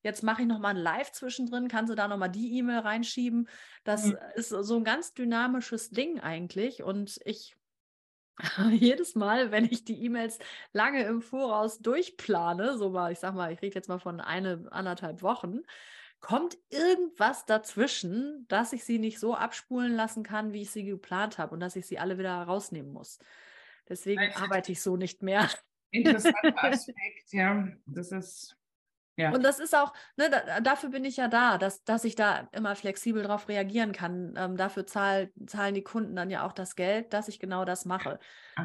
jetzt 0.04 0.24
mache 0.24 0.44
ich 0.44 0.48
noch 0.48 0.60
mal 0.60 0.70
ein 0.70 0.78
Live 0.78 1.12
zwischendrin, 1.12 1.68
kannst 1.68 1.92
du 1.92 1.96
da 1.96 2.08
noch 2.08 2.18
mal 2.18 2.28
die 2.28 2.58
E-Mail 2.58 2.80
reinschieben. 2.80 3.50
Das 3.84 4.06
mhm. 4.06 4.18
ist 4.36 4.50
so 4.50 4.78
ein 4.78 4.84
ganz 4.84 5.14
dynamisches 5.14 5.90
Ding 5.90 6.20
eigentlich 6.20 6.84
und 6.84 7.20
ich 7.26 7.57
jedes 8.72 9.16
Mal, 9.16 9.52
wenn 9.52 9.66
ich 9.66 9.84
die 9.84 10.04
E-Mails 10.06 10.40
lange 10.74 11.04
im 11.04 11.22
Voraus 11.22 11.80
durchplane, 11.80 12.78
so 12.78 12.90
mal, 12.90 13.12
ich 13.12 13.20
sag 13.20 13.34
mal, 13.34 13.52
ich 13.52 13.62
rede 13.62 13.76
jetzt 13.76 13.90
mal 13.90 14.00
von 14.00 14.22
eine, 14.22 14.68
anderthalb 14.72 15.22
Wochen, 15.22 15.62
kommt 16.20 16.58
irgendwas 16.70 17.46
dazwischen, 17.46 18.46
dass 18.48 18.74
ich 18.74 18.84
sie 18.84 19.00
nicht 19.00 19.20
so 19.20 19.36
abspulen 19.36 19.96
lassen 19.96 20.24
kann, 20.24 20.54
wie 20.54 20.64
ich 20.64 20.72
sie 20.72 20.84
geplant 20.84 21.38
habe 21.38 21.54
und 21.54 21.60
dass 21.60 21.76
ich 21.76 21.86
sie 21.86 22.00
alle 22.00 22.18
wieder 22.18 22.34
rausnehmen 22.34 22.92
muss. 22.92 23.20
Deswegen 23.88 24.22
also, 24.22 24.44
arbeite 24.44 24.72
ich 24.72 24.82
so 24.82 24.98
nicht 24.98 25.22
mehr. 25.22 25.50
Interessanter 25.92 26.54
Aspekt, 26.64 27.32
ja. 27.32 27.68
Das 27.86 28.12
ist. 28.12 28.58
Ja. 29.18 29.32
Und 29.32 29.44
das 29.44 29.60
ist 29.60 29.76
auch, 29.76 29.94
ne, 30.16 30.30
da, 30.30 30.62
dafür 30.62 30.90
bin 30.90 31.04
ich 31.04 31.18
ja 31.18 31.28
da, 31.28 31.58
dass, 31.58 31.84
dass 31.84 32.04
ich 32.04 32.16
da 32.16 32.48
immer 32.52 32.76
flexibel 32.76 33.24
darauf 33.24 33.50
reagieren 33.50 33.92
kann. 33.92 34.36
Ähm, 34.38 34.58
dafür 34.58 34.86
zahl, 34.86 35.32
zahlen 35.48 35.74
die 35.74 35.84
Kunden 35.84 36.16
dann 36.16 36.30
ja 36.30 36.46
auch 36.46 36.54
das 36.54 36.76
Geld, 36.76 37.14
dass 37.14 37.28
ich 37.28 37.40
genau 37.40 37.66
das 37.66 37.86
mache. 37.86 38.20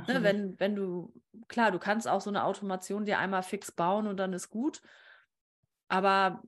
Ne, 0.06 0.23
wenn, 0.23 0.61
wenn 0.61 0.76
du, 0.76 1.12
klar, 1.49 1.71
du 1.71 1.78
kannst 1.78 2.06
auch 2.06 2.21
so 2.21 2.28
eine 2.28 2.44
Automation 2.44 3.06
dir 3.06 3.18
einmal 3.18 3.42
fix 3.42 3.73
bauen 3.73 4.06
und 4.06 4.18
dann 4.18 4.35
ist 4.35 4.50
gut. 4.50 4.82
Aber 5.88 6.42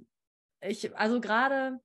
ich, 0.61 0.95
also 0.97 1.21
gerade, 1.21 1.81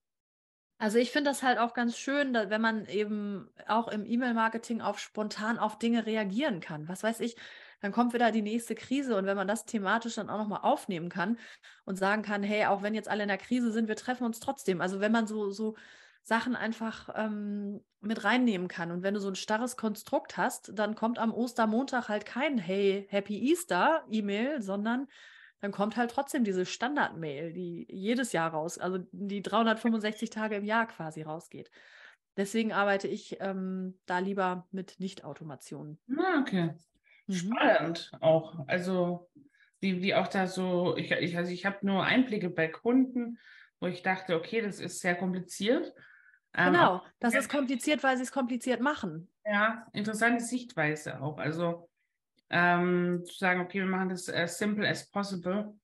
also 0.77 0.97
ich 0.97 1.11
finde 1.11 1.29
das 1.29 1.41
halt 1.41 1.57
auch 1.57 1.73
ganz 1.73 1.97
schön, 1.97 2.33
dass, 2.33 2.49
wenn 2.49 2.61
man 2.61 2.85
eben 2.85 3.49
auch 3.65 3.87
im 3.87 4.05
E-Mail-Marketing 4.05 4.81
auf 4.81 4.99
spontan 4.99 5.57
auf 5.57 5.79
Dinge 5.79 6.05
reagieren 6.05 6.59
kann. 6.59 6.89
Was 6.89 7.03
weiß 7.03 7.21
ich, 7.21 7.37
dann 7.81 7.91
kommt 7.91 8.13
wieder 8.13 8.31
die 8.31 8.41
nächste 8.41 8.75
Krise 8.75 9.15
und 9.15 9.25
wenn 9.25 9.37
man 9.37 9.47
das 9.47 9.65
thematisch 9.65 10.15
dann 10.15 10.29
auch 10.29 10.37
nochmal 10.37 10.61
aufnehmen 10.63 11.09
kann 11.09 11.37
und 11.85 11.97
sagen 11.97 12.21
kann, 12.21 12.43
hey, 12.43 12.65
auch 12.65 12.81
wenn 12.81 12.93
jetzt 12.93 13.09
alle 13.09 13.23
in 13.23 13.29
der 13.29 13.37
Krise 13.37 13.71
sind, 13.71 13.87
wir 13.87 13.95
treffen 13.95 14.25
uns 14.25 14.39
trotzdem. 14.39 14.81
Also 14.81 14.99
wenn 14.99 15.11
man 15.11 15.27
so, 15.27 15.49
so 15.49 15.75
Sachen 16.23 16.55
einfach 16.55 17.09
ähm, 17.15 17.83
mit 18.01 18.23
reinnehmen 18.23 18.67
kann. 18.67 18.91
Und 18.91 19.03
wenn 19.03 19.13
du 19.13 19.19
so 19.19 19.29
ein 19.29 19.35
starres 19.35 19.77
Konstrukt 19.77 20.37
hast, 20.37 20.71
dann 20.77 20.95
kommt 20.95 21.19
am 21.19 21.33
Ostermontag 21.33 22.07
halt 22.09 22.25
kein 22.25 22.57
Hey, 22.57 23.07
Happy 23.09 23.37
Easter 23.49 24.03
E-Mail, 24.09 24.61
sondern 24.61 25.07
dann 25.61 25.71
kommt 25.71 25.97
halt 25.97 26.11
trotzdem 26.11 26.43
diese 26.43 26.65
Standard-Mail, 26.65 27.51
die 27.51 27.85
jedes 27.89 28.31
Jahr 28.31 28.51
raus, 28.51 28.77
also 28.77 28.99
die 29.11 29.41
365 29.41 30.29
Tage 30.29 30.55
im 30.55 30.63
Jahr 30.63 30.87
quasi 30.87 31.21
rausgeht. 31.21 31.69
Deswegen 32.37 32.71
arbeite 32.71 33.09
ich 33.09 33.37
ähm, 33.41 33.99
da 34.05 34.19
lieber 34.19 34.67
mit 34.71 34.99
Nicht-Automationen. 34.99 35.99
Ah, 36.17 36.39
Mhm. 37.29 37.33
Spannend 37.35 38.11
auch. 38.21 38.67
Also 38.67 39.29
wie, 39.79 40.01
wie 40.01 40.15
auch 40.15 40.27
da 40.27 40.47
so, 40.47 40.97
ich, 40.97 41.11
ich, 41.11 41.37
also 41.37 41.51
ich 41.51 41.65
habe 41.65 41.85
nur 41.85 42.03
Einblicke 42.03 42.49
bei 42.49 42.67
Kunden, 42.67 43.37
wo 43.79 43.87
ich 43.87 44.01
dachte, 44.01 44.35
okay, 44.35 44.61
das 44.61 44.79
ist 44.79 44.99
sehr 44.99 45.15
kompliziert. 45.15 45.93
Ähm, 46.55 46.73
genau, 46.73 47.03
das 47.19 47.35
ist 47.35 47.47
kompliziert, 47.49 48.03
weil 48.03 48.17
sie 48.17 48.23
es 48.23 48.31
kompliziert 48.31 48.81
machen. 48.81 49.31
Ja, 49.45 49.85
interessante 49.93 50.43
Sichtweise 50.43 51.21
auch. 51.21 51.37
Also 51.37 51.89
ähm, 52.49 53.23
zu 53.25 53.37
sagen, 53.37 53.61
okay, 53.61 53.79
wir 53.79 53.85
machen 53.85 54.09
das 54.09 54.27
as 54.27 54.57
simple 54.57 54.87
as 54.89 55.09
possible, 55.11 55.77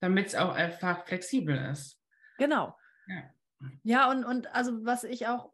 damit 0.00 0.28
es 0.28 0.34
auch 0.36 0.54
einfach 0.54 1.04
flexibel 1.04 1.56
ist. 1.72 2.00
Genau. 2.38 2.78
Ja, 3.08 3.22
ja 3.82 4.10
und, 4.10 4.24
und 4.24 4.54
also 4.54 4.84
was 4.84 5.02
ich 5.02 5.26
auch, 5.26 5.52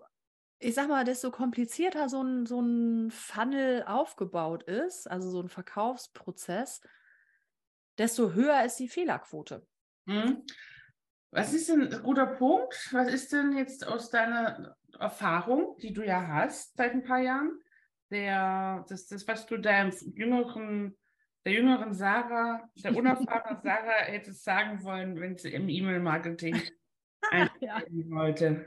ich 0.59 0.75
sag 0.75 0.88
mal, 0.88 1.05
desto 1.05 1.31
komplizierter 1.31 2.09
so 2.09 2.23
ein, 2.23 2.47
so 2.47 2.61
ein 2.61 3.11
Funnel 3.11 3.85
aufgebaut 3.85 4.64
ist, 4.64 5.11
also 5.11 5.31
so 5.31 5.40
ein 5.40 5.49
Verkaufsprozess, 5.49 6.81
desto 7.97 8.33
höher 8.33 8.64
ist 8.64 8.77
die 8.77 8.88
Fehlerquote. 8.88 9.66
Mhm. 10.07 10.44
Was 11.31 11.53
ist 11.53 11.68
denn 11.68 11.92
ein 11.92 12.03
guter 12.03 12.27
Punkt? 12.27 12.88
Was 12.92 13.12
ist 13.12 13.33
denn 13.33 13.57
jetzt 13.57 13.87
aus 13.87 14.11
deiner 14.11 14.77
Erfahrung, 14.99 15.77
die 15.83 15.92
du 15.92 16.03
ja 16.03 16.27
hast 16.27 16.77
seit 16.77 16.92
ein 16.92 17.05
paar 17.05 17.21
Jahren? 17.21 17.61
der, 18.11 18.85
das, 18.88 19.07
das, 19.07 19.27
was 19.27 19.47
du 19.47 19.59
deinem 19.59 19.92
jüngeren, 20.14 20.97
der 21.44 21.53
jüngeren 21.53 21.94
Sarah, 21.94 22.68
der 22.83 22.97
unerfahrenen 22.97 23.61
Sarah 23.62 24.05
hättest 24.05 24.44
sagen 24.44 24.83
wollen, 24.83 25.21
wenn 25.21 25.37
sie 25.37 25.53
im 25.53 25.68
E-Mail-Marketing 25.68 26.61
einsteigen 27.31 28.11
wollte? 28.11 28.66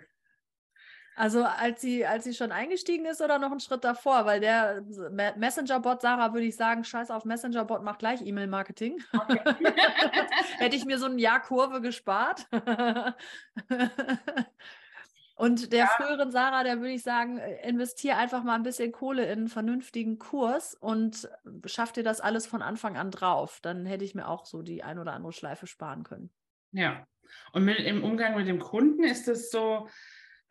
Also 1.15 1.43
als 1.43 1.82
sie, 1.82 2.06
als 2.06 2.24
sie 2.24 2.34
schon 2.34 2.52
eingestiegen 2.52 3.06
ist 3.06 3.21
oder 3.21 3.38
noch 3.38 3.52
einen 3.52 3.60
Schritt 3.60 3.84
davor, 3.84 4.26
weil 4.26 4.39
der 4.39 4.82
Messenger-Bot, 5.36 6.02
Sarah, 6.02 6.34
würde 6.34 6.45
ich 6.45 6.56
sagen, 6.56 6.84
scheiß 6.84 7.12
auf 7.12 7.26
Messenger-Bot, 7.26 7.84
macht 7.84 8.00
gleich 8.00 8.26
E-Mail-Marketing. 8.26 8.97
Okay. 9.13 9.39
Hätte 10.58 10.76
ich 10.76 10.86
mir 10.86 10.97
so 10.97 11.08
ein 11.08 11.19
Jahr 11.19 11.41
Kurve 11.41 11.82
gespart. 11.82 12.47
Und 15.41 15.74
der 15.74 15.80
ja. 15.80 15.88
früheren 15.88 16.30
Sarah, 16.30 16.63
der 16.63 16.82
würde 16.82 16.93
ich 16.93 17.02
sagen, 17.02 17.39
äh, 17.39 17.67
investiere 17.67 18.15
einfach 18.15 18.43
mal 18.43 18.54
ein 18.54 18.62
bisschen 18.62 18.91
Kohle 18.91 19.26
in 19.26 19.39
einen 19.39 19.47
vernünftigen 19.47 20.19
Kurs 20.19 20.76
und 20.76 21.28
äh, 21.45 21.67
schaff 21.67 21.91
dir 21.91 22.04
das 22.04 22.21
alles 22.21 22.45
von 22.45 22.62
Anfang 22.62 22.95
an 22.95 23.10
drauf. 23.10 23.58
Dann 23.63 23.88
hätte 23.88 24.06
ich 24.06 24.13
mir 24.13 24.28
auch 24.28 24.45
so 24.45 24.62
die 24.62 24.84
ein 24.84 25.00
oder 25.00 25.13
andere 25.13 25.34
Schleife 25.34 25.65
sparen 25.65 26.04
können. 26.04 26.30
Ja. 26.74 27.08
Und 27.54 27.65
mit, 27.65 27.80
im 27.80 28.04
Umgang 28.04 28.36
mit 28.36 28.47
dem 28.47 28.60
Kunden 28.60 29.04
ist 29.04 29.28
es 29.28 29.50
so, 29.50 29.88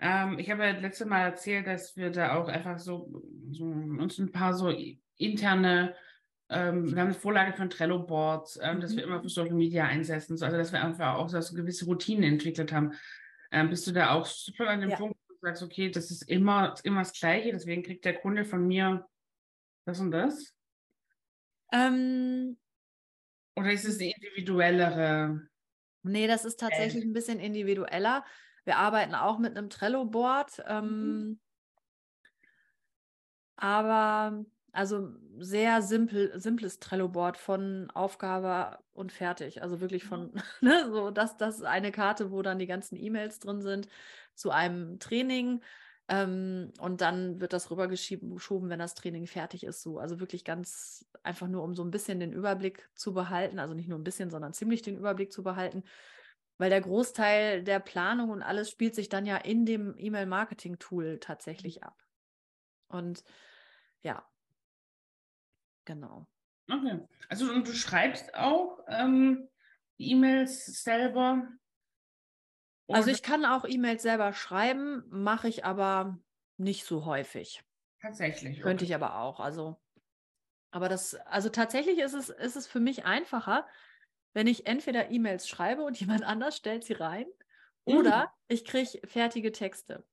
ähm, 0.00 0.38
ich 0.38 0.50
habe 0.50 0.64
ja 0.64 0.70
letztes 0.72 1.06
Mal 1.06 1.22
erzählt, 1.22 1.66
dass 1.66 1.96
wir 1.96 2.10
da 2.10 2.36
auch 2.36 2.48
einfach 2.48 2.78
so, 2.78 3.22
so 3.50 3.64
uns 3.64 4.18
ein 4.18 4.32
paar 4.32 4.54
so 4.54 4.72
interne 5.16 5.94
ähm, 6.50 6.92
wir 6.92 7.00
haben 7.00 7.08
eine 7.08 7.14
Vorlage 7.14 7.52
von 7.52 7.70
Trello-Boards, 7.70 8.58
ähm, 8.60 8.76
mhm. 8.76 8.80
dass 8.80 8.96
wir 8.96 9.04
immer 9.04 9.22
für 9.22 9.28
Social 9.28 9.54
Media 9.54 9.84
einsetzen, 9.84 10.36
so, 10.36 10.44
also 10.44 10.56
dass 10.56 10.72
wir 10.72 10.82
einfach 10.82 11.14
auch 11.14 11.28
so 11.28 11.54
gewisse 11.54 11.84
Routinen 11.84 12.24
entwickelt 12.24 12.72
haben. 12.72 12.92
Ähm, 13.52 13.70
bist 13.70 13.86
du 13.86 13.92
da 13.92 14.10
auch 14.10 14.26
schon 14.26 14.66
an 14.66 14.80
dem 14.80 14.90
ja. 14.90 14.96
Punkt, 14.96 15.16
wo 15.28 15.34
du 15.34 15.38
sagst, 15.40 15.62
okay, 15.62 15.90
das 15.90 16.10
ist 16.10 16.22
immer, 16.28 16.74
immer 16.82 17.00
das 17.02 17.12
Gleiche, 17.12 17.52
deswegen 17.52 17.84
kriegt 17.84 18.04
der 18.04 18.14
Kunde 18.14 18.44
von 18.44 18.66
mir 18.66 19.06
das 19.86 20.00
und 20.00 20.10
das? 20.10 20.52
Ähm, 21.72 22.58
Oder 23.54 23.72
ist 23.72 23.84
es 23.84 24.00
eine 24.00 24.12
individuellere? 24.12 25.48
Nee, 26.02 26.26
das 26.26 26.44
ist 26.44 26.58
tatsächlich 26.58 27.04
ein 27.04 27.12
bisschen 27.12 27.38
individueller. 27.38 28.24
Wir 28.64 28.76
arbeiten 28.76 29.14
auch 29.14 29.38
mit 29.38 29.56
einem 29.56 29.70
Trello-Board. 29.70 30.62
Ähm, 30.66 31.18
mhm. 31.18 31.40
Aber 33.56 34.44
also 34.72 35.10
sehr 35.38 35.82
simpel, 35.82 36.38
simples 36.40 36.78
Trello-Board 36.78 37.36
von 37.36 37.90
Aufgabe 37.90 38.78
und 38.92 39.12
fertig. 39.12 39.62
Also 39.62 39.80
wirklich 39.80 40.04
von, 40.04 40.32
mhm. 40.32 40.40
ne, 40.60 40.90
so 40.90 41.10
das, 41.10 41.36
das 41.36 41.56
ist 41.56 41.64
eine 41.64 41.92
Karte, 41.92 42.30
wo 42.30 42.42
dann 42.42 42.58
die 42.58 42.66
ganzen 42.66 42.96
E-Mails 42.96 43.38
drin 43.40 43.62
sind 43.62 43.88
zu 44.34 44.50
einem 44.50 44.98
Training. 44.98 45.62
Ähm, 46.08 46.72
und 46.80 47.00
dann 47.00 47.40
wird 47.40 47.52
das 47.52 47.70
rübergeschoben, 47.70 48.68
wenn 48.68 48.78
das 48.78 48.94
Training 48.94 49.26
fertig 49.26 49.64
ist. 49.64 49.82
So. 49.82 49.98
Also 49.98 50.20
wirklich 50.20 50.44
ganz 50.44 51.06
einfach 51.22 51.48
nur, 51.48 51.62
um 51.62 51.74
so 51.74 51.84
ein 51.84 51.90
bisschen 51.90 52.20
den 52.20 52.32
Überblick 52.32 52.88
zu 52.94 53.14
behalten. 53.14 53.58
Also 53.58 53.74
nicht 53.74 53.88
nur 53.88 53.98
ein 53.98 54.04
bisschen, 54.04 54.30
sondern 54.30 54.52
ziemlich 54.52 54.82
den 54.82 54.96
Überblick 54.96 55.32
zu 55.32 55.42
behalten. 55.42 55.84
Weil 56.60 56.70
der 56.70 56.80
Großteil 56.80 57.64
der 57.64 57.80
Planung 57.80 58.30
und 58.30 58.42
alles 58.42 58.70
spielt 58.70 58.94
sich 58.94 59.08
dann 59.08 59.26
ja 59.26 59.36
in 59.36 59.66
dem 59.66 59.96
E-Mail-Marketing-Tool 59.98 61.18
tatsächlich 61.18 61.78
mhm. 61.78 61.82
ab. 61.82 62.06
Und 62.88 63.24
ja, 64.02 64.24
Genau. 65.90 66.24
Okay. 66.70 67.00
Also 67.28 67.50
und 67.50 67.66
du 67.66 67.72
schreibst 67.72 68.34
auch 68.34 68.78
ähm, 68.86 69.48
E-Mails 69.98 70.84
selber? 70.84 71.48
Also 72.86 73.10
ich 73.10 73.24
kann 73.24 73.44
auch 73.44 73.64
E-Mails 73.64 74.02
selber 74.02 74.32
schreiben, 74.32 75.04
mache 75.10 75.48
ich 75.48 75.64
aber 75.64 76.18
nicht 76.58 76.84
so 76.84 77.06
häufig. 77.06 77.64
Tatsächlich. 78.00 78.54
Okay. 78.54 78.62
Könnte 78.62 78.84
ich 78.84 78.94
aber 78.94 79.16
auch. 79.16 79.40
Also, 79.40 79.80
aber 80.70 80.88
das, 80.88 81.14
also 81.14 81.48
tatsächlich 81.48 81.98
ist 81.98 82.14
es, 82.14 82.28
ist 82.28 82.56
es 82.56 82.68
für 82.68 82.80
mich 82.80 83.04
einfacher, 83.04 83.66
wenn 84.32 84.46
ich 84.46 84.66
entweder 84.66 85.10
E-Mails 85.10 85.48
schreibe 85.48 85.82
und 85.82 85.96
jemand 86.00 86.24
anders 86.24 86.56
stellt 86.56 86.84
sie 86.84 86.94
rein 86.94 87.26
mhm. 87.86 87.96
oder 87.96 88.32
ich 88.48 88.64
kriege 88.64 89.00
fertige 89.06 89.52
Texte. 89.52 90.04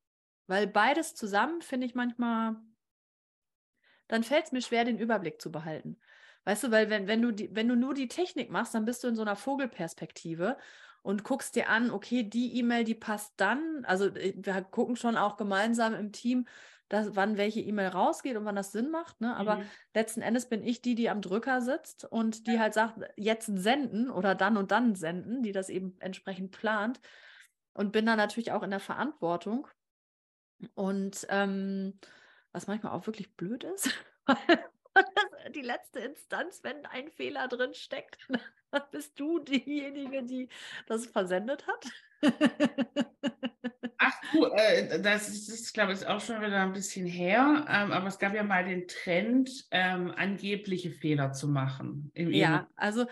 Weil 0.47 0.67
beides 0.67 1.13
zusammen 1.13 1.61
finde 1.61 1.87
ich 1.87 1.95
manchmal 1.95 2.55
dann 4.07 4.23
fällt 4.23 4.45
es 4.45 4.51
mir 4.51 4.61
schwer, 4.61 4.85
den 4.85 4.97
Überblick 4.97 5.41
zu 5.41 5.51
behalten. 5.51 5.99
Weißt 6.45 6.63
du, 6.63 6.71
weil 6.71 6.89
wenn, 6.89 7.07
wenn, 7.07 7.21
du 7.21 7.31
die, 7.31 7.53
wenn 7.53 7.67
du 7.67 7.75
nur 7.75 7.93
die 7.93 8.07
Technik 8.07 8.49
machst, 8.49 8.73
dann 8.73 8.85
bist 8.85 9.03
du 9.03 9.07
in 9.09 9.15
so 9.15 9.21
einer 9.21 9.35
Vogelperspektive 9.35 10.57
und 11.03 11.23
guckst 11.23 11.55
dir 11.55 11.69
an, 11.69 11.91
okay, 11.91 12.23
die 12.23 12.57
E-Mail, 12.57 12.85
die 12.85 12.95
passt 12.95 13.33
dann. 13.37 13.83
Also 13.85 14.05
äh, 14.05 14.33
wir 14.37 14.61
gucken 14.61 14.95
schon 14.95 15.17
auch 15.17 15.35
gemeinsam 15.35 15.93
im 15.93 16.11
Team, 16.11 16.47
dass, 16.89 17.15
wann 17.15 17.37
welche 17.37 17.59
E-Mail 17.59 17.89
rausgeht 17.89 18.37
und 18.37 18.45
wann 18.45 18.55
das 18.55 18.71
Sinn 18.71 18.89
macht. 18.89 19.19
Ne? 19.21 19.35
Aber 19.35 19.57
mhm. 19.57 19.65
letzten 19.93 20.21
Endes 20.21 20.47
bin 20.49 20.63
ich 20.63 20.81
die, 20.81 20.95
die 20.95 21.09
am 21.09 21.21
Drücker 21.21 21.61
sitzt 21.61 22.05
und 22.05 22.47
die 22.47 22.59
halt 22.59 22.73
sagt, 22.73 22.99
jetzt 23.15 23.47
senden 23.47 24.09
oder 24.09 24.35
dann 24.35 24.57
und 24.57 24.71
dann 24.71 24.95
senden, 24.95 25.43
die 25.43 25.51
das 25.51 25.69
eben 25.69 25.95
entsprechend 25.99 26.51
plant. 26.51 26.99
Und 27.73 27.91
bin 27.91 28.05
da 28.05 28.15
natürlich 28.15 28.51
auch 28.51 28.63
in 28.63 28.71
der 28.71 28.79
Verantwortung. 28.79 29.67
Und 30.73 31.27
ähm, 31.29 31.99
was 32.51 32.67
manchmal 32.67 32.93
auch 32.93 33.05
wirklich 33.05 33.35
blöd 33.35 33.63
ist, 33.63 33.91
die 35.55 35.61
letzte 35.61 35.99
Instanz, 35.99 36.63
wenn 36.63 36.85
ein 36.87 37.11
Fehler 37.11 37.47
drin 37.47 37.73
steckt, 37.73 38.27
dann 38.71 38.83
bist 38.91 39.19
du 39.19 39.39
diejenige, 39.39 40.23
die 40.23 40.49
das 40.87 41.05
versendet 41.05 41.67
hat. 41.67 41.87
Du, 44.37 44.45
äh, 44.45 45.01
das 45.01 45.29
ist, 45.29 45.51
das, 45.51 45.73
glaube 45.73 45.93
ich, 45.93 46.05
auch 46.05 46.21
schon 46.21 46.41
wieder 46.41 46.61
ein 46.61 46.73
bisschen 46.73 47.05
her, 47.05 47.65
ähm, 47.69 47.91
aber 47.91 48.07
es 48.07 48.19
gab 48.19 48.33
ja 48.33 48.43
mal 48.43 48.65
den 48.65 48.87
Trend, 48.87 49.49
ähm, 49.71 50.11
angebliche 50.15 50.91
Fehler 50.91 51.31
zu 51.31 51.47
machen. 51.47 52.11
ja, 52.15 52.67
also 52.75 53.05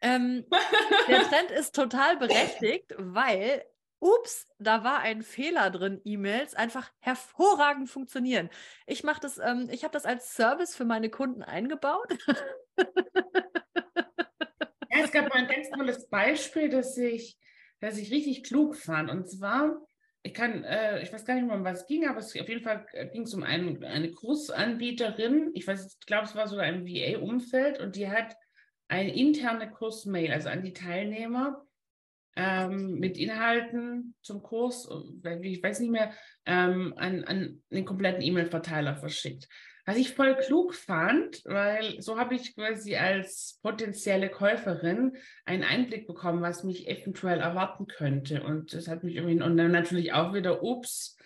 ähm, 0.00 0.44
der 1.08 1.22
Trend 1.22 1.50
ist 1.50 1.74
total 1.74 2.16
berechtigt, 2.16 2.94
weil 2.98 3.64
ups, 4.00 4.48
da 4.58 4.82
war 4.82 4.98
ein 4.98 5.22
Fehler 5.22 5.70
drin, 5.70 6.00
E-Mails 6.04 6.54
einfach 6.54 6.90
hervorragend 6.98 7.88
funktionieren. 7.88 8.50
Ich 8.86 9.04
mache 9.04 9.20
das, 9.20 9.38
ähm, 9.38 9.68
ich 9.70 9.84
habe 9.84 9.92
das 9.92 10.04
als 10.04 10.34
Service 10.34 10.74
für 10.74 10.84
meine 10.84 11.08
Kunden 11.08 11.42
eingebaut. 11.42 12.18
Ja, 14.94 15.04
es 15.04 15.10
gab 15.10 15.28
mal 15.30 15.38
ein 15.38 15.48
ganz 15.48 15.70
tolles 15.70 16.06
Beispiel, 16.08 16.68
das 16.68 16.98
ich, 16.98 17.38
das 17.80 17.96
ich 17.96 18.10
richtig 18.10 18.44
klug 18.44 18.76
fand. 18.76 19.10
Und 19.10 19.26
zwar, 19.26 19.80
ich 20.22 20.34
kann, 20.34 20.62
äh, 20.64 21.02
ich 21.02 21.12
weiß 21.12 21.24
gar 21.24 21.34
nicht 21.34 21.46
mehr, 21.46 21.56
um 21.56 21.64
was 21.64 21.82
es 21.82 21.86
ging, 21.86 22.06
aber 22.06 22.18
es, 22.18 22.38
auf 22.38 22.48
jeden 22.48 22.62
Fall 22.62 22.86
äh, 22.92 23.06
ging 23.08 23.22
es 23.22 23.34
um 23.34 23.42
einen, 23.42 23.82
eine 23.84 24.12
Kursanbieterin. 24.12 25.50
Ich 25.54 25.66
weiß, 25.66 25.98
ich 26.00 26.06
glaube, 26.06 26.24
es 26.24 26.36
war 26.36 26.46
sogar 26.46 26.66
im 26.66 26.86
VA-Umfeld 26.86 27.80
und 27.80 27.96
die 27.96 28.08
hat 28.08 28.36
eine 28.88 29.14
interne 29.14 29.70
Kursmail, 29.70 30.32
also 30.32 30.48
an 30.48 30.62
die 30.62 30.74
Teilnehmer 30.74 31.64
ähm, 32.36 32.98
mit 32.98 33.18
Inhalten 33.18 34.14
zum 34.22 34.42
Kurs, 34.42 34.88
äh, 35.24 35.40
ich 35.40 35.62
weiß 35.62 35.80
nicht 35.80 35.90
mehr, 35.90 36.12
ähm, 36.46 36.94
an, 36.96 37.24
an 37.24 37.62
den 37.70 37.84
kompletten 37.84 38.22
E-Mail-Verteiler 38.22 38.96
verschickt. 38.96 39.48
Was 39.84 39.96
ich 39.96 40.14
voll 40.14 40.36
klug 40.36 40.74
fand, 40.74 41.42
weil 41.44 42.00
so 42.00 42.16
habe 42.16 42.36
ich 42.36 42.54
quasi 42.54 42.94
als 42.94 43.58
potenzielle 43.62 44.28
Käuferin 44.28 45.16
einen 45.44 45.64
Einblick 45.64 46.06
bekommen, 46.06 46.40
was 46.40 46.62
mich 46.62 46.88
eventuell 46.88 47.40
erwarten 47.40 47.88
könnte. 47.88 48.44
Und 48.44 48.74
das 48.74 48.86
hat 48.86 49.02
mich 49.02 49.16
irgendwie, 49.16 49.42
und 49.42 49.56
dann 49.56 49.72
natürlich 49.72 50.12
auch 50.12 50.34
wieder, 50.34 50.62
ups, 50.62 51.16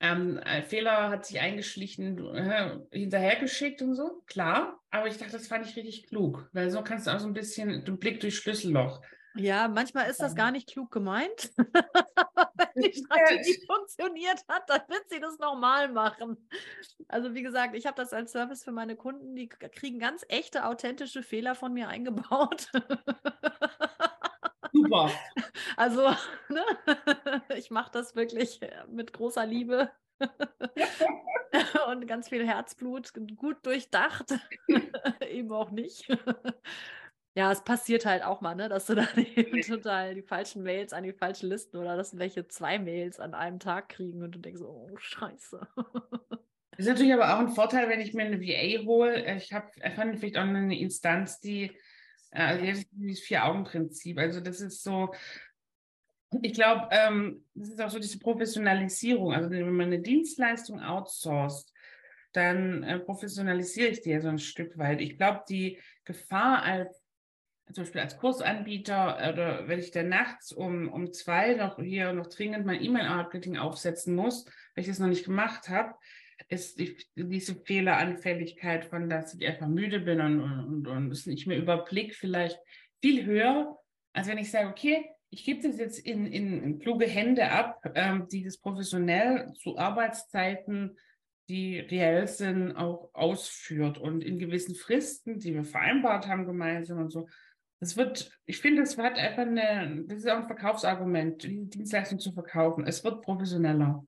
ähm, 0.00 0.40
Fehler 0.68 1.10
hat 1.10 1.26
sich 1.26 1.40
eingeschlichen, 1.40 2.24
äh, 2.34 2.78
hinterhergeschickt 2.92 3.82
und 3.82 3.96
so, 3.96 4.22
klar. 4.26 4.78
Aber 4.90 5.08
ich 5.08 5.18
dachte, 5.18 5.32
das 5.32 5.48
fand 5.48 5.66
ich 5.66 5.74
richtig 5.74 6.06
klug, 6.06 6.48
weil 6.52 6.70
so 6.70 6.82
kannst 6.82 7.08
du 7.08 7.10
auch 7.10 7.18
so 7.18 7.26
ein 7.26 7.34
bisschen 7.34 7.84
den 7.84 7.98
Blick 7.98 8.20
durch 8.20 8.36
Schlüsselloch 8.36 9.02
ja, 9.34 9.68
manchmal 9.68 10.10
ist 10.10 10.20
das 10.20 10.34
gar 10.34 10.50
nicht 10.50 10.68
klug 10.68 10.90
gemeint. 10.90 11.52
Wenn 11.58 12.82
die 12.82 12.92
Strategie 12.92 13.64
funktioniert 13.66 14.44
hat, 14.48 14.68
dann 14.68 14.80
wird 14.88 15.08
sie 15.08 15.20
das 15.20 15.38
nochmal 15.38 15.88
machen. 15.88 16.48
Also 17.08 17.34
wie 17.34 17.42
gesagt, 17.42 17.76
ich 17.76 17.86
habe 17.86 17.96
das 17.96 18.12
als 18.12 18.32
Service 18.32 18.64
für 18.64 18.72
meine 18.72 18.96
Kunden, 18.96 19.36
die 19.36 19.48
kriegen 19.48 19.98
ganz 19.98 20.24
echte, 20.28 20.66
authentische 20.66 21.22
Fehler 21.22 21.54
von 21.54 21.72
mir 21.72 21.88
eingebaut. 21.88 22.70
Super. 24.72 25.10
Also, 25.76 26.08
ne? 26.48 26.64
ich 27.56 27.70
mache 27.70 27.92
das 27.92 28.16
wirklich 28.16 28.60
äh, 28.62 28.84
mit 28.88 29.12
großer 29.12 29.46
Liebe 29.46 29.92
und 31.88 32.06
ganz 32.06 32.28
viel 32.28 32.46
Herzblut, 32.46 33.12
gut 33.36 33.64
durchdacht, 33.64 34.34
eben 35.20 35.52
auch 35.52 35.70
nicht 35.70 36.08
ja, 37.38 37.52
es 37.52 37.62
passiert 37.62 38.04
halt 38.04 38.24
auch 38.24 38.40
mal, 38.40 38.56
ne, 38.56 38.68
dass 38.68 38.86
du 38.86 38.94
dann 38.96 39.16
eben 39.36 39.62
total 39.62 40.16
die 40.16 40.22
falschen 40.22 40.64
Mails 40.64 40.92
an 40.92 41.04
die 41.04 41.12
falschen 41.12 41.48
Listen 41.48 41.76
oder 41.76 41.96
dass 41.96 42.18
welche 42.18 42.48
zwei 42.48 42.80
Mails 42.80 43.20
an 43.20 43.32
einem 43.32 43.60
Tag 43.60 43.90
kriegen 43.90 44.24
und 44.24 44.32
du 44.32 44.40
denkst, 44.40 44.60
oh 44.60 44.90
Scheiße. 44.96 45.60
Das 45.76 46.78
ist 46.78 46.88
natürlich 46.88 47.12
aber 47.12 47.32
auch 47.32 47.38
ein 47.38 47.50
Vorteil, 47.50 47.88
wenn 47.88 48.00
ich 48.00 48.12
mir 48.12 48.24
eine 48.24 48.40
VA 48.40 48.84
hole. 48.84 49.36
Ich 49.36 49.52
habe 49.52 49.70
fand 49.94 50.18
vielleicht 50.18 50.36
auch 50.36 50.42
eine 50.42 50.76
Instanz, 50.80 51.38
die, 51.38 51.70
äh, 52.32 52.42
also 52.42 52.82
dieses 52.90 53.20
Vier-Augen-Prinzip. 53.20 54.18
Also 54.18 54.40
das 54.40 54.60
ist 54.60 54.82
so, 54.82 55.14
ich 56.42 56.54
glaube, 56.54 56.88
ähm, 56.90 57.44
das 57.54 57.68
ist 57.68 57.80
auch 57.80 57.90
so 57.90 58.00
diese 58.00 58.18
Professionalisierung. 58.18 59.32
Also 59.32 59.48
wenn 59.48 59.70
man 59.70 59.86
eine 59.86 60.00
Dienstleistung 60.00 60.82
outsourced, 60.82 61.72
dann 62.32 62.82
äh, 62.82 62.98
professionalisiere 62.98 63.90
ich 63.90 64.00
die 64.00 64.10
ja 64.10 64.20
so 64.20 64.28
ein 64.28 64.40
Stück 64.40 64.76
weit. 64.76 65.00
Ich 65.00 65.16
glaube, 65.16 65.44
die 65.48 65.78
Gefahr 66.04 66.62
als 66.62 66.97
zum 67.72 67.84
Beispiel 67.84 68.00
als 68.00 68.18
Kursanbieter 68.18 69.16
oder 69.30 69.68
wenn 69.68 69.78
ich 69.78 69.90
dann 69.90 70.08
nachts 70.08 70.52
um, 70.52 70.88
um 70.88 71.12
zwei 71.12 71.54
noch 71.54 71.78
hier 71.78 72.12
noch 72.12 72.28
dringend 72.28 72.66
mein 72.66 72.82
E-Mail-Marketing 72.82 73.56
aufsetzen 73.56 74.14
muss, 74.14 74.46
weil 74.74 74.82
ich 74.82 74.86
das 74.88 74.98
noch 74.98 75.08
nicht 75.08 75.24
gemacht 75.24 75.68
habe, 75.68 75.94
ist 76.48 76.78
die, 76.78 76.96
diese 77.16 77.56
Fehleranfälligkeit 77.56 78.84
von, 78.84 79.08
dass 79.08 79.34
ich 79.34 79.46
einfach 79.46 79.66
müde 79.66 80.00
bin 80.00 80.20
und, 80.20 80.40
und, 80.40 80.86
und 80.86 81.10
es 81.10 81.26
nicht 81.26 81.46
mehr 81.46 81.58
überblick, 81.58 82.14
vielleicht 82.14 82.58
viel 83.00 83.24
höher, 83.24 83.76
als 84.12 84.28
wenn 84.28 84.38
ich 84.38 84.50
sage, 84.50 84.68
okay, 84.68 85.04
ich 85.30 85.44
gebe 85.44 85.62
das 85.62 85.78
jetzt 85.78 85.98
in, 85.98 86.26
in, 86.26 86.62
in 86.62 86.78
kluge 86.78 87.06
Hände 87.06 87.50
ab, 87.50 87.80
ähm, 87.94 88.28
die 88.30 88.44
das 88.44 88.58
professionell 88.58 89.52
zu 89.54 89.76
Arbeitszeiten, 89.76 90.96
die 91.48 91.80
reell 91.80 92.26
sind, 92.26 92.72
auch 92.72 93.10
ausführt 93.14 93.98
und 93.98 94.22
in 94.22 94.38
gewissen 94.38 94.74
Fristen, 94.74 95.38
die 95.38 95.54
wir 95.54 95.64
vereinbart 95.64 96.28
haben 96.28 96.46
gemeinsam 96.46 96.98
und 96.98 97.10
so, 97.10 97.28
das 97.80 97.96
wird, 97.96 98.30
ich 98.44 98.58
finde, 98.58 98.82
das 98.82 98.98
hat 98.98 99.18
einfach 99.18 99.42
eine, 99.42 100.04
das 100.06 100.18
ist 100.18 100.28
auch 100.28 100.38
ein 100.38 100.46
Verkaufsargument, 100.46 101.44
die 101.44 101.68
Dienstleistung 101.68 102.18
zu 102.18 102.32
verkaufen. 102.32 102.86
Es 102.86 103.04
wird 103.04 103.22
professioneller. 103.22 104.04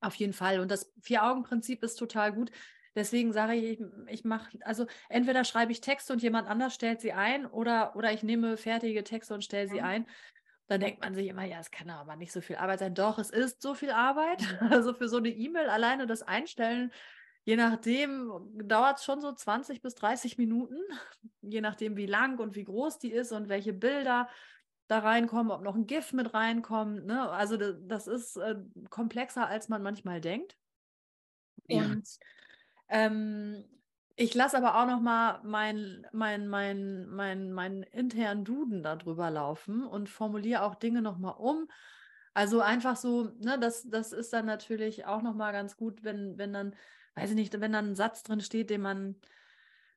Auf 0.00 0.16
jeden 0.16 0.32
Fall. 0.32 0.60
Und 0.60 0.70
das 0.70 0.92
Vier-Augen-Prinzip 1.00 1.82
ist 1.82 1.96
total 1.96 2.32
gut. 2.32 2.50
Deswegen 2.96 3.32
sage 3.32 3.54
ich, 3.54 3.80
ich, 4.08 4.24
mache, 4.24 4.58
also 4.62 4.86
entweder 5.08 5.44
schreibe 5.44 5.72
ich 5.72 5.80
Texte 5.80 6.12
und 6.12 6.22
jemand 6.22 6.48
anders 6.48 6.74
stellt 6.74 7.00
sie 7.00 7.12
ein 7.12 7.46
oder, 7.46 7.96
oder 7.96 8.12
ich 8.12 8.22
nehme 8.22 8.56
fertige 8.56 9.02
Texte 9.02 9.34
und 9.34 9.42
stelle 9.42 9.68
sie 9.68 9.80
mhm. 9.80 9.84
ein. 9.84 10.06
Dann 10.66 10.80
denkt 10.80 11.02
man 11.02 11.14
sich 11.14 11.28
immer, 11.28 11.44
ja, 11.44 11.58
es 11.58 11.70
kann 11.70 11.90
aber 11.90 12.16
nicht 12.16 12.32
so 12.32 12.40
viel 12.40 12.56
Arbeit 12.56 12.78
sein. 12.78 12.94
Doch, 12.94 13.18
es 13.18 13.30
ist 13.30 13.60
so 13.60 13.74
viel 13.74 13.90
Arbeit. 13.90 14.42
Also 14.70 14.94
für 14.94 15.08
so 15.08 15.18
eine 15.18 15.28
E-Mail 15.28 15.68
alleine 15.68 16.06
das 16.06 16.22
Einstellen 16.22 16.92
Je 17.44 17.56
nachdem 17.56 18.32
dauert 18.66 18.98
es 18.98 19.04
schon 19.04 19.20
so 19.20 19.32
20 19.32 19.82
bis 19.82 19.94
30 19.94 20.38
Minuten, 20.38 20.78
je 21.42 21.60
nachdem, 21.60 21.96
wie 21.96 22.06
lang 22.06 22.38
und 22.38 22.56
wie 22.56 22.64
groß 22.64 22.98
die 22.98 23.12
ist 23.12 23.32
und 23.32 23.48
welche 23.48 23.74
Bilder 23.74 24.28
da 24.86 24.98
reinkommen, 24.98 25.52
ob 25.52 25.62
noch 25.62 25.74
ein 25.74 25.86
GIF 25.86 26.12
mit 26.12 26.34
reinkommt. 26.34 27.06
Ne? 27.06 27.30
Also 27.30 27.56
das, 27.56 28.06
ist 28.06 28.36
äh, 28.36 28.56
komplexer, 28.90 29.46
als 29.46 29.68
man 29.68 29.82
manchmal 29.82 30.20
denkt. 30.20 30.56
Ja. 31.68 31.82
Und 31.84 32.08
ähm, 32.88 33.64
ich 34.16 34.34
lasse 34.34 34.56
aber 34.56 34.80
auch 34.80 34.86
noch 34.86 35.00
mal 35.00 35.42
meinen 35.42 36.06
mein, 36.12 36.48
mein, 36.48 37.06
mein, 37.08 37.52
mein 37.52 37.82
internen 37.82 38.44
Duden 38.44 38.82
darüber 38.82 39.30
laufen 39.30 39.84
und 39.84 40.08
formuliere 40.08 40.62
auch 40.62 40.76
Dinge 40.76 41.02
noch 41.02 41.18
mal 41.18 41.30
um. 41.30 41.68
Also 42.32 42.60
einfach 42.60 42.96
so, 42.96 43.30
ne, 43.40 43.58
das, 43.58 43.88
das 43.88 44.12
ist 44.12 44.32
dann 44.32 44.46
natürlich 44.46 45.06
auch 45.06 45.22
noch 45.22 45.34
mal 45.34 45.52
ganz 45.52 45.76
gut, 45.76 46.04
wenn, 46.04 46.36
wenn 46.38 46.52
dann 46.52 46.74
weiß 47.14 47.30
ich 47.30 47.36
nicht, 47.36 47.60
wenn 47.60 47.72
dann 47.72 47.90
ein 47.90 47.94
Satz 47.94 48.22
drin 48.22 48.40
steht, 48.40 48.70
den 48.70 48.80
man 48.80 49.16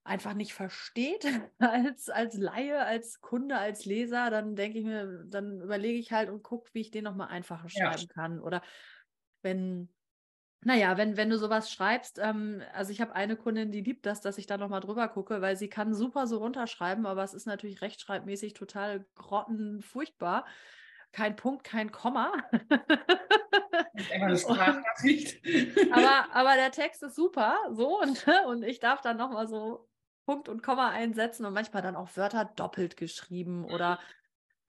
einfach 0.04 0.34
nicht 0.34 0.54
versteht 0.54 1.26
als, 1.60 2.10
als 2.10 2.36
Laie, 2.38 2.84
als 2.86 3.22
Kunde, 3.22 3.58
als 3.58 3.86
Leser, 3.86 4.30
dann 4.30 4.56
denke 4.56 4.80
ich 4.80 4.86
mir, 4.86 5.26
dann 5.28 5.62
überlege 5.62 6.00
ich 6.00 6.12
halt 6.12 6.30
und 6.30 6.44
gucke, 6.44 6.70
wie 6.74 6.82
ich 6.82 6.92
den 6.92 7.04
nochmal 7.04 7.28
einfacher 7.28 7.70
schreiben 7.70 8.02
ja. 8.02 8.14
kann. 8.14 8.40
Oder 8.40 8.62
wenn, 9.42 9.90
naja, 10.62 10.98
wenn, 10.98 11.18
wenn 11.18 11.30
du 11.30 11.38
sowas 11.38 11.72
schreibst, 11.72 12.20
ähm, 12.20 12.62
also 12.74 12.92
ich 12.92 13.02
habe 13.02 13.16
eine 13.16 13.36
Kundin, 13.36 13.72
die 13.72 13.82
liebt 13.82 14.06
das, 14.06 14.22
dass 14.22 14.38
ich 14.38 14.48
da 14.48 14.58
nochmal 14.58 14.82
drüber 14.82 15.08
gucke, 15.10 15.42
weil 15.42 15.58
sie 15.58 15.70
kann 15.70 15.94
super 15.94 16.26
so 16.26 16.38
runterschreiben, 16.38 17.06
aber 17.06 17.24
es 17.24 17.34
ist 17.34 17.46
natürlich 17.46 17.82
rechtschreibmäßig 17.82 18.54
total 18.54 19.06
grottenfurchtbar 19.16 20.46
kein 21.12 21.36
Punkt, 21.36 21.64
kein 21.64 21.92
Komma. 21.92 22.34
eine 24.12 24.38
Sprachnachricht. 24.38 25.42
aber, 25.92 26.28
aber 26.34 26.56
der 26.56 26.72
Text 26.72 27.04
ist 27.04 27.16
super, 27.16 27.58
so 27.72 28.00
und, 28.02 28.26
und 28.48 28.64
ich 28.64 28.80
darf 28.80 29.02
dann 29.02 29.18
nochmal 29.18 29.48
so 29.48 29.88
Punkt 30.26 30.50
und 30.50 30.62
Komma 30.62 30.90
einsetzen 30.90 31.46
und 31.46 31.54
manchmal 31.54 31.82
dann 31.82 31.96
auch 31.96 32.16
Wörter 32.16 32.46
doppelt 32.46 32.98
geschrieben 32.98 33.64
oder 33.66 34.00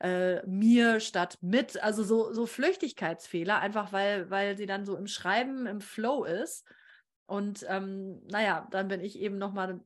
äh, 0.01 0.47
mir 0.47 1.01
statt 1.01 1.39
mit. 1.41 1.83
Also 1.83 2.05
so, 2.05 2.33
so 2.33 2.47
Flüchtigkeitsfehler, 2.47 3.59
einfach 3.59 3.93
weil, 3.93 4.31
weil 4.31 4.57
sie 4.57 4.67
dann 4.67 4.87
so 4.87 4.97
im 4.97 5.09
Schreiben, 5.09 5.67
im 5.67 5.81
Flow 5.81 6.25
ist. 6.25 6.65
Und 7.27 7.67
ähm, 7.69 8.23
naja, 8.29 8.69
dann 8.71 8.89
bin 8.89 9.01
ich 9.01 9.19
eben 9.19 9.39
nochmal 9.39 9.81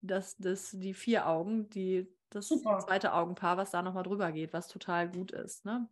das, 0.00 0.36
das, 0.36 0.70
die 0.70 0.94
vier 0.94 1.26
Augen, 1.26 1.68
die, 1.70 2.08
das 2.30 2.48
Super. 2.48 2.78
zweite 2.78 3.12
Augenpaar, 3.12 3.56
was 3.56 3.70
da 3.70 3.82
nochmal 3.82 4.02
drüber 4.02 4.32
geht, 4.32 4.52
was 4.52 4.68
total 4.68 5.08
gut 5.08 5.32
ist. 5.32 5.64
Ne? 5.64 5.88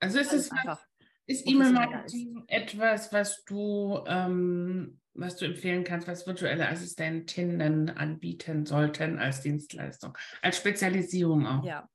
Also 0.00 0.18
ist 0.18 0.32
es 0.32 0.50
einfach. 0.50 0.84
Ist 1.28 1.48
E-Mail-Marketing 1.48 2.44
etwas, 2.46 3.12
was 3.12 3.44
du, 3.44 3.98
ähm, 4.06 5.00
was 5.12 5.36
du 5.36 5.44
empfehlen 5.44 5.82
kannst, 5.82 6.06
was 6.06 6.24
virtuelle 6.24 6.68
Assistentinnen 6.68 7.90
anbieten 7.90 8.64
sollten 8.64 9.18
als 9.18 9.40
Dienstleistung, 9.40 10.16
als 10.40 10.56
Spezialisierung 10.56 11.46
auch? 11.46 11.64
Ja, 11.64 11.88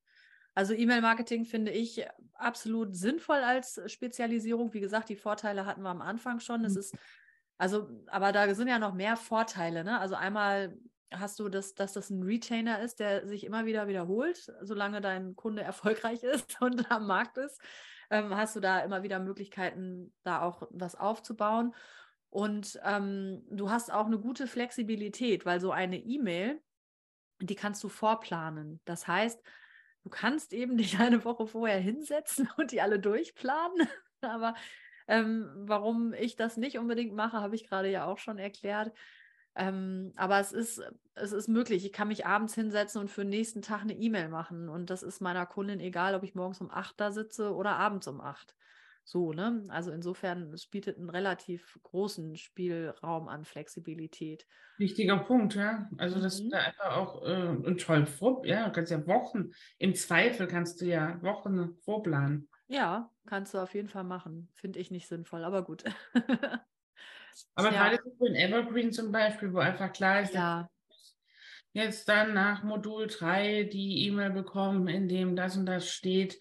also 0.54 0.74
E-Mail-Marketing 0.74 1.46
finde 1.46 1.72
ich 1.72 2.06
absolut 2.34 2.96
sinnvoll 2.96 3.38
als 3.38 3.82
Spezialisierung. 3.86 4.74
Wie 4.74 4.82
gesagt, 4.82 5.08
die 5.10 5.16
Vorteile 5.16 5.66
hatten 5.66 5.82
wir 5.82 5.90
am 5.90 6.02
Anfang 6.02 6.40
schon. 6.40 6.66
Es 6.66 6.74
mhm. 6.74 6.80
ist, 6.80 6.98
also, 7.58 7.88
aber 8.08 8.32
da 8.34 8.54
sind 8.54 8.68
ja 8.68 8.80
noch 8.80 8.94
mehr 8.94 9.16
Vorteile. 9.16 9.84
Ne? 9.86 9.98
Also 9.98 10.16
einmal 10.16 10.78
hast 11.12 11.40
du 11.40 11.50
das, 11.50 11.74
dass 11.74 11.94
das 11.94 12.10
ein 12.10 12.24
Retainer 12.24 12.82
ist, 12.82 13.00
der 13.00 13.28
sich 13.28 13.46
immer 13.46 13.66
wieder 13.66 13.88
wiederholt, 13.88 14.52
solange 14.62 15.02
dein 15.02 15.36
Kunde 15.36 15.62
erfolgreich 15.64 16.24
ist 16.24 16.62
und 16.62 16.90
am 16.92 17.08
Markt 17.08 17.38
ist, 17.38 17.62
ähm, 18.10 18.36
hast 18.36 18.56
du 18.56 18.60
da 18.60 18.80
immer 18.80 19.04
wieder 19.04 19.20
Möglichkeiten, 19.20 20.14
da 20.24 20.42
auch 20.42 20.68
was 20.72 20.96
aufzubauen. 20.96 21.74
Und 22.30 22.80
ähm, 22.84 23.44
du 23.50 23.70
hast 23.70 23.92
auch 23.92 24.06
eine 24.06 24.20
gute 24.20 24.48
Flexibilität, 24.48 25.46
weil 25.46 25.60
so 25.60 25.72
eine 25.72 25.98
E-Mail, 25.98 26.62
die 27.42 27.56
kannst 27.56 27.84
du 27.84 27.90
vorplanen. 27.90 28.80
Das 28.86 29.08
heißt, 29.08 29.42
Du 30.04 30.10
kannst 30.10 30.54
eben 30.54 30.78
dich 30.78 31.00
eine 31.00 31.24
Woche 31.24 31.48
vorher 31.48 31.80
hinsetzen 31.80 32.50
und 32.58 32.72
die 32.72 32.82
alle 32.82 33.00
durchplanen. 33.00 33.88
Aber 34.22 34.56
ähm, 35.08 35.50
warum 35.56 36.14
ich 36.14 36.36
das 36.36 36.58
nicht 36.58 36.78
unbedingt 36.78 37.14
mache, 37.14 37.38
habe 37.38 37.56
ich 37.56 37.68
gerade 37.68 37.90
ja 37.90 38.06
auch 38.06 38.18
schon 38.18 38.38
erklärt. 38.38 38.92
Ähm, 39.56 40.14
aber 40.16 40.40
es 40.40 40.52
ist, 40.52 40.82
es 41.16 41.32
ist 41.32 41.48
möglich. 41.48 41.86
Ich 41.86 41.94
kann 41.94 42.08
mich 42.08 42.26
abends 42.26 42.56
hinsetzen 42.56 43.02
und 43.02 43.10
für 43.10 43.22
den 43.22 43.30
nächsten 43.30 43.62
Tag 43.62 43.82
eine 43.82 43.94
E-Mail 43.94 44.30
machen. 44.30 44.70
Und 44.70 44.90
das 44.90 45.04
ist 45.04 45.22
meiner 45.22 45.46
Kundin 45.46 45.80
egal, 45.80 46.16
ob 46.16 46.24
ich 46.24 46.36
morgens 46.36 46.62
um 46.62 46.72
8 46.72 47.00
da 47.00 47.12
sitze 47.12 47.54
oder 47.54 47.76
abends 47.76 48.08
um 48.08 48.22
8. 48.22 48.56
So, 49.04 49.34
ne? 49.34 49.66
Also 49.70 49.92
insofern, 49.92 50.54
es 50.54 50.68
bietet 50.68 50.98
einen 50.98 51.10
relativ 51.10 51.78
großen 51.84 52.38
Spielraum 52.38 53.28
an 53.28 53.46
Flexibilität. 53.46 54.46
Wichtiger 54.78 55.18
Punkt, 55.18 55.56
ja. 55.56 55.90
Also 55.98 56.18
mhm. 56.18 56.22
das 56.22 56.48
da 56.50 56.60
einfach 56.60 56.96
auch 56.96 57.28
äh, 57.28 57.48
und 57.48 57.82
toll 57.82 58.06
vor, 58.06 58.46
ja, 58.46 58.68
du 58.68 58.72
kannst 58.72 58.92
ja 58.92 59.06
Wochen, 59.08 59.52
im 59.80 59.96
Zweifel 59.96 60.48
kannst 60.48 60.82
du 60.82 60.86
ja 60.86 61.22
Wochen 61.24 61.76
vorplanen. 61.84 62.48
Ja, 62.68 63.12
kannst 63.26 63.54
du 63.54 63.58
auf 63.58 63.74
jeden 63.74 63.90
Fall 63.90 64.06
machen. 64.06 64.50
Finde 64.54 64.80
ich 64.80 64.92
nicht 64.92 65.08
sinnvoll, 65.08 65.44
aber 65.44 65.64
gut. 65.64 65.84
aber 67.56 67.72
ja. 67.72 67.90
gerade 67.90 68.00
so 68.20 68.26
in 68.26 68.36
Evergreen 68.36 68.92
zum 68.92 69.12
Beispiel, 69.12 69.54
wo 69.54 69.60
einfach 69.60 69.92
klar 69.94 70.22
ist, 70.22 70.34
ja. 70.34 70.70
jetzt 71.74 72.08
dann 72.08 72.34
nach 72.34 72.64
Modul 72.64 73.08
3 73.08 73.64
die 73.64 74.08
E-Mail 74.08 74.32
bekommen, 74.32 74.88
in 74.88 75.08
dem 75.08 75.36
das 75.36 75.58
und 75.58 75.66
das 75.66 75.90
steht. 75.90 76.40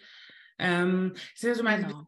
Ähm, 0.59 1.14
ist 1.35 1.42
ja 1.42 1.55
so 1.55 1.62
meine 1.62 1.87
genau 1.87 2.07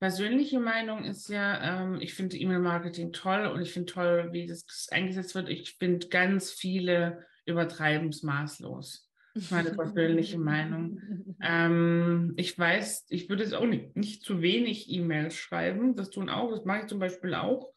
persönliche 0.00 0.58
Meinung 0.58 1.04
ist 1.04 1.28
ja, 1.28 1.82
ähm, 1.82 2.00
ich 2.00 2.14
finde 2.14 2.38
E-Mail-Marketing 2.38 3.12
toll 3.12 3.46
und 3.46 3.60
ich 3.60 3.72
finde 3.72 3.92
toll, 3.92 4.30
wie 4.32 4.46
das 4.46 4.88
eingesetzt 4.90 5.34
wird. 5.34 5.48
Ich 5.48 5.76
finde 5.78 6.08
ganz 6.08 6.50
viele 6.50 7.26
übertreiben 7.44 8.08
es 8.08 8.22
maßlos. 8.22 9.10
Meine 9.50 9.70
persönliche 9.72 10.38
Meinung. 10.38 11.36
Ähm, 11.42 12.32
ich 12.36 12.58
weiß, 12.58 13.06
ich 13.10 13.28
würde 13.28 13.44
es 13.44 13.52
auch 13.52 13.66
nicht, 13.66 13.94
nicht 13.94 14.22
zu 14.22 14.40
wenig 14.40 14.90
E-Mails 14.90 15.34
schreiben. 15.34 15.94
Das 15.94 16.10
tun 16.10 16.30
auch, 16.30 16.50
das 16.50 16.64
mache 16.64 16.80
ich 16.80 16.86
zum 16.86 16.98
Beispiel 16.98 17.34
auch. 17.34 17.70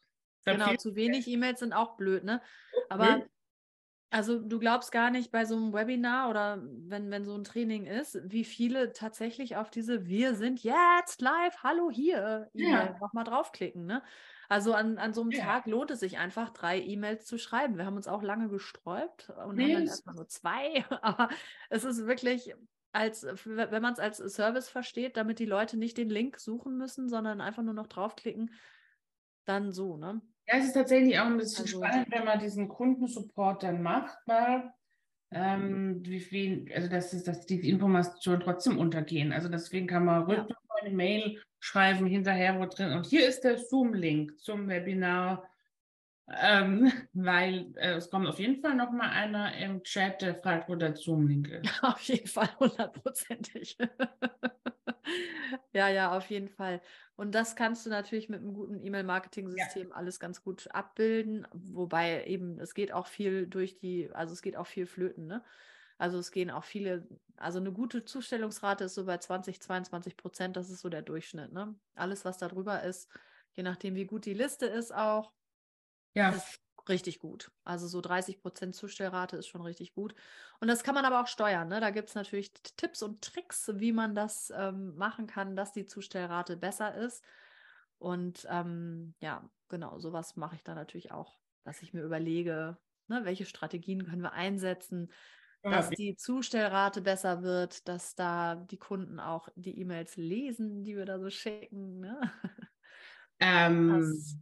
Genau, 0.44 0.74
zu 0.76 0.94
wenig 0.94 1.26
E-Mails 1.28 1.60
sind 1.60 1.72
auch 1.72 1.96
blöd, 1.96 2.24
ne? 2.24 2.40
Aber 2.88 3.16
blöd. 3.16 3.30
Also 4.14 4.38
du 4.38 4.60
glaubst 4.60 4.92
gar 4.92 5.10
nicht 5.10 5.32
bei 5.32 5.44
so 5.44 5.56
einem 5.56 5.72
Webinar 5.72 6.30
oder 6.30 6.62
wenn, 6.62 7.10
wenn 7.10 7.24
so 7.24 7.34
ein 7.34 7.42
Training 7.42 7.84
ist, 7.84 8.20
wie 8.22 8.44
viele 8.44 8.92
tatsächlich 8.92 9.56
auf 9.56 9.70
diese 9.70 10.06
Wir 10.06 10.36
sind 10.36 10.62
jetzt 10.62 11.20
live, 11.20 11.64
hallo 11.64 11.90
hier, 11.90 12.48
E-Mail 12.54 12.90
ja. 12.92 12.98
nochmal 13.00 13.24
draufklicken. 13.24 13.86
Ne? 13.86 14.04
Also 14.48 14.72
an, 14.72 14.98
an 14.98 15.14
so 15.14 15.22
einem 15.22 15.32
ja. 15.32 15.42
Tag 15.42 15.66
lohnt 15.66 15.90
es 15.90 15.98
sich 15.98 16.18
einfach, 16.18 16.50
drei 16.50 16.80
E-Mails 16.80 17.26
zu 17.26 17.38
schreiben. 17.38 17.76
Wir 17.76 17.86
haben 17.86 17.96
uns 17.96 18.06
auch 18.06 18.22
lange 18.22 18.48
gesträubt 18.48 19.30
und 19.30 19.56
nee, 19.56 19.64
haben 19.64 19.72
dann 19.72 19.86
erstmal 19.88 20.14
nur 20.14 20.28
zwei. 20.28 20.84
Aber 21.02 21.28
es 21.68 21.82
ist 21.82 22.06
wirklich, 22.06 22.54
als 22.92 23.26
wenn 23.44 23.82
man 23.82 23.94
es 23.94 23.98
als 23.98 24.18
Service 24.18 24.68
versteht, 24.68 25.16
damit 25.16 25.40
die 25.40 25.44
Leute 25.44 25.76
nicht 25.76 25.98
den 25.98 26.08
Link 26.08 26.38
suchen 26.38 26.78
müssen, 26.78 27.08
sondern 27.08 27.40
einfach 27.40 27.64
nur 27.64 27.74
noch 27.74 27.88
draufklicken, 27.88 28.54
dann 29.44 29.72
so, 29.72 29.96
ne? 29.96 30.22
Ja, 30.46 30.58
es 30.58 30.66
ist 30.66 30.74
tatsächlich 30.74 31.18
auch 31.18 31.26
ein 31.26 31.38
bisschen 31.38 31.64
also, 31.64 31.78
spannend, 31.78 32.08
wenn 32.10 32.24
man 32.24 32.38
diesen 32.38 32.68
Kundensupport 32.68 33.62
dann 33.62 33.82
macht, 33.82 34.18
weil 34.26 34.70
ähm, 35.30 36.00
wie 36.04 36.20
viel, 36.20 36.70
also 36.74 36.88
dass, 36.88 37.12
es, 37.12 37.24
dass 37.24 37.46
die 37.46 37.68
Informationen 37.68 38.40
trotzdem 38.40 38.78
untergehen. 38.78 39.32
Also 39.32 39.48
deswegen 39.48 39.86
kann 39.86 40.04
man 40.04 40.28
ja. 40.28 40.46
eine 40.80 40.94
Mail 40.94 41.42
schreiben 41.58 42.06
hinterher, 42.06 42.60
wo 42.60 42.66
drin, 42.66 42.92
und 42.92 43.06
hier 43.06 43.26
ist 43.26 43.40
der 43.40 43.58
Zoom-Link 43.58 44.38
zum 44.38 44.68
Webinar, 44.68 45.48
ähm, 46.28 46.92
weil 47.14 47.72
äh, 47.76 47.94
es 47.94 48.10
kommt 48.10 48.28
auf 48.28 48.38
jeden 48.38 48.60
Fall 48.60 48.74
noch 48.74 48.92
mal 48.92 49.08
einer 49.08 49.56
im 49.56 49.82
Chat, 49.82 50.22
der 50.22 50.36
fragt, 50.36 50.68
wo 50.68 50.74
der 50.74 50.94
Zoom-Link 50.94 51.48
ist. 51.48 51.66
Ja, 51.66 51.72
auf 51.94 52.00
jeden 52.02 52.28
Fall, 52.28 52.50
hundertprozentig. 52.60 53.78
ja, 55.72 55.88
ja, 55.88 56.16
auf 56.16 56.28
jeden 56.30 56.48
Fall. 56.48 56.80
Und 57.16 57.34
das 57.34 57.56
kannst 57.56 57.86
du 57.86 57.90
natürlich 57.90 58.28
mit 58.28 58.40
einem 58.40 58.54
guten 58.54 58.80
E-Mail-Marketing-System 58.80 59.88
ja. 59.90 59.94
alles 59.94 60.18
ganz 60.20 60.42
gut 60.42 60.68
abbilden. 60.72 61.46
Wobei 61.52 62.24
eben, 62.26 62.58
es 62.58 62.74
geht 62.74 62.92
auch 62.92 63.06
viel 63.06 63.46
durch 63.46 63.76
die, 63.76 64.10
also 64.12 64.32
es 64.32 64.42
geht 64.42 64.56
auch 64.56 64.66
viel 64.66 64.86
flöten, 64.86 65.26
ne? 65.26 65.42
Also 65.96 66.18
es 66.18 66.32
gehen 66.32 66.50
auch 66.50 66.64
viele, 66.64 67.06
also 67.36 67.60
eine 67.60 67.70
gute 67.70 68.04
Zustellungsrate 68.04 68.84
ist 68.84 68.94
so 68.94 69.04
bei 69.04 69.16
20, 69.16 69.62
22 69.62 70.16
Prozent, 70.16 70.56
das 70.56 70.68
ist 70.68 70.80
so 70.80 70.88
der 70.88 71.02
Durchschnitt, 71.02 71.52
ne? 71.52 71.74
Alles, 71.94 72.24
was 72.24 72.38
da 72.38 72.48
drüber 72.48 72.82
ist, 72.82 73.08
je 73.52 73.62
nachdem, 73.62 73.94
wie 73.94 74.04
gut 74.04 74.24
die 74.24 74.34
Liste 74.34 74.66
ist 74.66 74.92
auch, 74.92 75.32
ja. 76.14 76.30
ist 76.30 76.63
richtig 76.88 77.18
gut. 77.18 77.50
Also 77.64 77.86
so 77.86 78.00
30 78.00 78.40
Prozent 78.40 78.74
Zustellrate 78.74 79.36
ist 79.36 79.46
schon 79.46 79.62
richtig 79.62 79.94
gut. 79.94 80.14
Und 80.60 80.68
das 80.68 80.82
kann 80.82 80.94
man 80.94 81.04
aber 81.04 81.20
auch 81.20 81.26
steuern. 81.26 81.68
Ne? 81.68 81.80
Da 81.80 81.90
gibt 81.90 82.08
es 82.08 82.14
natürlich 82.14 82.52
Tipps 82.76 83.02
und 83.02 83.22
Tricks, 83.22 83.70
wie 83.74 83.92
man 83.92 84.14
das 84.14 84.52
ähm, 84.56 84.94
machen 84.96 85.26
kann, 85.26 85.56
dass 85.56 85.72
die 85.72 85.86
Zustellrate 85.86 86.56
besser 86.56 86.94
ist. 86.94 87.24
Und 87.98 88.46
ähm, 88.50 89.14
ja, 89.20 89.48
genau, 89.68 89.98
sowas 89.98 90.36
mache 90.36 90.56
ich 90.56 90.64
da 90.64 90.74
natürlich 90.74 91.12
auch, 91.12 91.38
dass 91.64 91.82
ich 91.82 91.94
mir 91.94 92.02
überlege, 92.02 92.76
ne, 93.08 93.24
welche 93.24 93.46
Strategien 93.46 94.04
können 94.04 94.22
wir 94.22 94.32
einsetzen, 94.32 95.10
dass 95.62 95.88
die 95.88 96.14
Zustellrate 96.14 97.00
besser 97.00 97.42
wird, 97.42 97.88
dass 97.88 98.14
da 98.14 98.54
die 98.54 98.76
Kunden 98.76 99.18
auch 99.18 99.48
die 99.54 99.80
E-Mails 99.80 100.16
lesen, 100.16 100.84
die 100.84 100.94
wir 100.94 101.06
da 101.06 101.18
so 101.18 101.30
schicken. 101.30 102.00
Ne? 102.00 102.20
Ähm, 103.40 103.88
das 103.88 104.36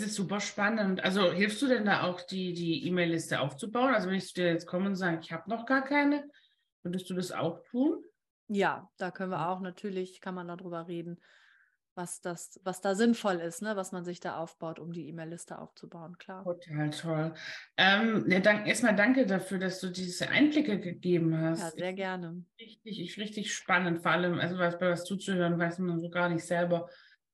ist 0.00 0.14
super 0.14 0.40
spannend. 0.40 1.04
Also 1.04 1.30
hilfst 1.30 1.60
du 1.60 1.66
denn 1.68 1.84
da 1.84 2.04
auch, 2.04 2.22
die, 2.22 2.54
die 2.54 2.86
E-Mail-Liste 2.86 3.40
aufzubauen? 3.40 3.94
Also 3.94 4.08
wenn 4.08 4.16
ich 4.16 4.26
zu 4.26 4.34
dir 4.34 4.48
jetzt 4.48 4.66
komme 4.66 4.86
und 4.86 4.96
sage, 4.96 5.20
ich 5.22 5.30
habe 5.30 5.48
noch 5.50 5.66
gar 5.66 5.84
keine, 5.84 6.26
würdest 6.82 7.08
du 7.10 7.14
das 7.14 7.32
auch 7.32 7.62
tun? 7.70 8.02
Ja, 8.48 8.90
da 8.96 9.10
können 9.10 9.30
wir 9.30 9.48
auch 9.48 9.60
natürlich, 9.60 10.20
kann 10.20 10.34
man 10.34 10.48
darüber 10.48 10.88
reden, 10.88 11.20
was 11.94 12.20
das, 12.22 12.58
was 12.64 12.80
da 12.80 12.94
sinnvoll 12.94 13.36
ist, 13.36 13.60
ne? 13.60 13.76
was 13.76 13.92
man 13.92 14.04
sich 14.04 14.20
da 14.20 14.36
aufbaut, 14.38 14.78
um 14.78 14.92
die 14.92 15.06
E-Mail-Liste 15.08 15.58
aufzubauen, 15.58 16.16
klar. 16.16 16.44
Total 16.44 16.90
toll. 16.90 17.34
Ähm, 17.76 18.24
ja, 18.28 18.40
dank, 18.40 18.66
erstmal 18.66 18.96
danke 18.96 19.26
dafür, 19.26 19.58
dass 19.58 19.80
du 19.80 19.90
diese 19.90 20.30
Einblicke 20.30 20.80
gegeben 20.80 21.38
hast. 21.38 21.60
Ja, 21.60 21.70
sehr 21.70 21.92
gerne. 21.92 22.42
Richtig, 22.58 23.00
ich, 23.00 23.18
richtig 23.18 23.54
spannend, 23.54 24.02
vor 24.02 24.12
allem, 24.12 24.38
also 24.38 24.58
was 24.58 24.78
bei 24.78 24.90
was 24.90 25.04
zuzuhören, 25.04 25.58
was 25.58 25.78
man 25.78 26.00
so 26.00 26.08
gar 26.08 26.30
nicht 26.30 26.44
selber 26.44 26.88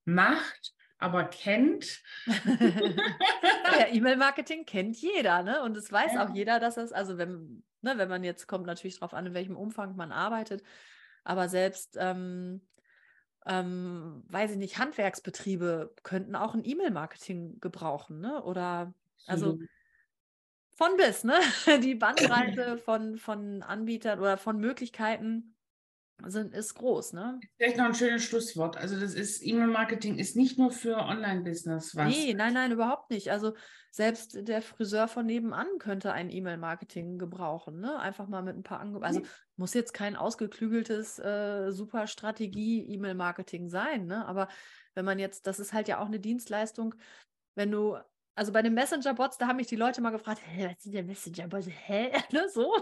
macht 0.05 0.75
aber 1.01 1.25
kennt. 1.25 2.03
ja, 2.27 3.87
E-Mail-Marketing 3.91 4.67
kennt 4.67 4.97
jeder, 4.99 5.43
ne? 5.43 5.63
Und 5.63 5.77
es 5.77 5.91
weiß 5.91 6.15
ja. 6.15 6.25
auch 6.25 6.35
jeder, 6.35 6.61
dass 6.61 6.77
es, 6.77 6.93
also 6.93 7.19
wenn, 7.19 7.65
ne, 7.81 7.97
wenn 7.97 8.09
man 8.09 8.23
jetzt 8.23 8.47
kommt 8.47 8.67
natürlich 8.67 9.01
darauf 9.01 9.15
an, 9.15 9.27
in 9.27 9.35
welchem 9.35 9.57
Umfang 9.57 9.97
man 9.97 10.13
arbeitet, 10.13 10.63
aber 11.25 11.49
selbst 11.49 11.97
ähm, 11.99 12.61
ähm, 13.47 14.23
weiß 14.29 14.53
ich 14.53 14.59
nicht, 14.59 14.79
Handwerksbetriebe 14.79 15.95
könnten 16.03 16.37
auch 16.37 16.55
ein 16.55 16.65
E-Mail-Marketing 16.65 17.59
gebrauchen, 17.61 18.21
ne? 18.21 18.43
Oder 18.45 18.93
also 19.27 19.59
von 20.77 20.97
bis, 20.97 21.25
ne? 21.25 21.39
Die 21.83 21.95
Bandbreite 21.95 22.77
von, 22.79 23.17
von 23.17 23.63
Anbietern 23.63 24.21
oder 24.21 24.37
von 24.37 24.59
Möglichkeiten 24.59 25.55
sind, 26.27 26.55
ist 26.55 26.75
groß, 26.75 27.13
ne? 27.13 27.41
Vielleicht 27.57 27.77
noch 27.77 27.87
ein 27.87 27.95
schönes 27.95 28.25
Schlusswort. 28.25 28.77
Also 28.77 28.99
das 28.99 29.15
ist, 29.15 29.45
E-Mail-Marketing 29.45 30.19
ist 30.19 30.37
nicht 30.37 30.59
nur 30.59 30.71
für 30.71 30.97
Online-Business 30.97 31.97
was. 31.97 32.09
Nee, 32.09 32.35
nein, 32.35 32.55
nein, 32.55 32.73
überhaupt 32.73 33.11
nicht. 33.11 33.31
Also 33.31 33.55
selbst 33.91 34.49
der 34.49 34.63
Friseur 34.63 35.09
von 35.09 35.27
nebenan 35.27 35.67
könnte 35.79 36.13
ein 36.13 36.31
E-Mail-Marketing 36.31 37.19
gebrauchen, 37.19 37.81
ne? 37.81 37.99
Einfach 37.99 38.29
mal 38.29 38.43
mit 38.43 38.57
ein 38.57 38.63
paar 38.63 38.81
Angeboten. 38.81 39.05
Also 39.05 39.23
muss 39.57 39.75
jetzt 39.75 39.93
kein 39.93 40.17
ausgeklügeltes, 40.17 41.19
äh, 41.19 41.71
super 41.71 42.07
Strategie-E-Mail-Marketing 42.07 43.69
sein, 43.69 44.07
ne? 44.07 44.27
Aber 44.27 44.49
wenn 44.95 45.05
man 45.05 45.19
jetzt, 45.19 45.47
das 45.47 45.59
ist 45.59 45.73
halt 45.73 45.89
ja 45.89 46.01
auch 46.01 46.07
eine 46.07 46.21
Dienstleistung, 46.21 46.95
wenn 47.55 47.71
du 47.71 47.99
also 48.35 48.53
bei 48.53 48.63
den 48.63 48.75
Messenger-Bots, 48.75 49.37
da 49.39 49.49
haben 49.49 49.57
mich 49.57 49.67
die 49.67 49.77
Leute 49.77 50.01
mal 50.01 50.11
gefragt, 50.11 50.41
hä, 50.43 50.71
was 50.71 50.83
sind 50.83 50.95
denn 50.95 51.07
Messenger-Bots? 51.07 51.67
Hä? 51.69 52.11
ne, 52.33 52.49
so. 52.49 52.75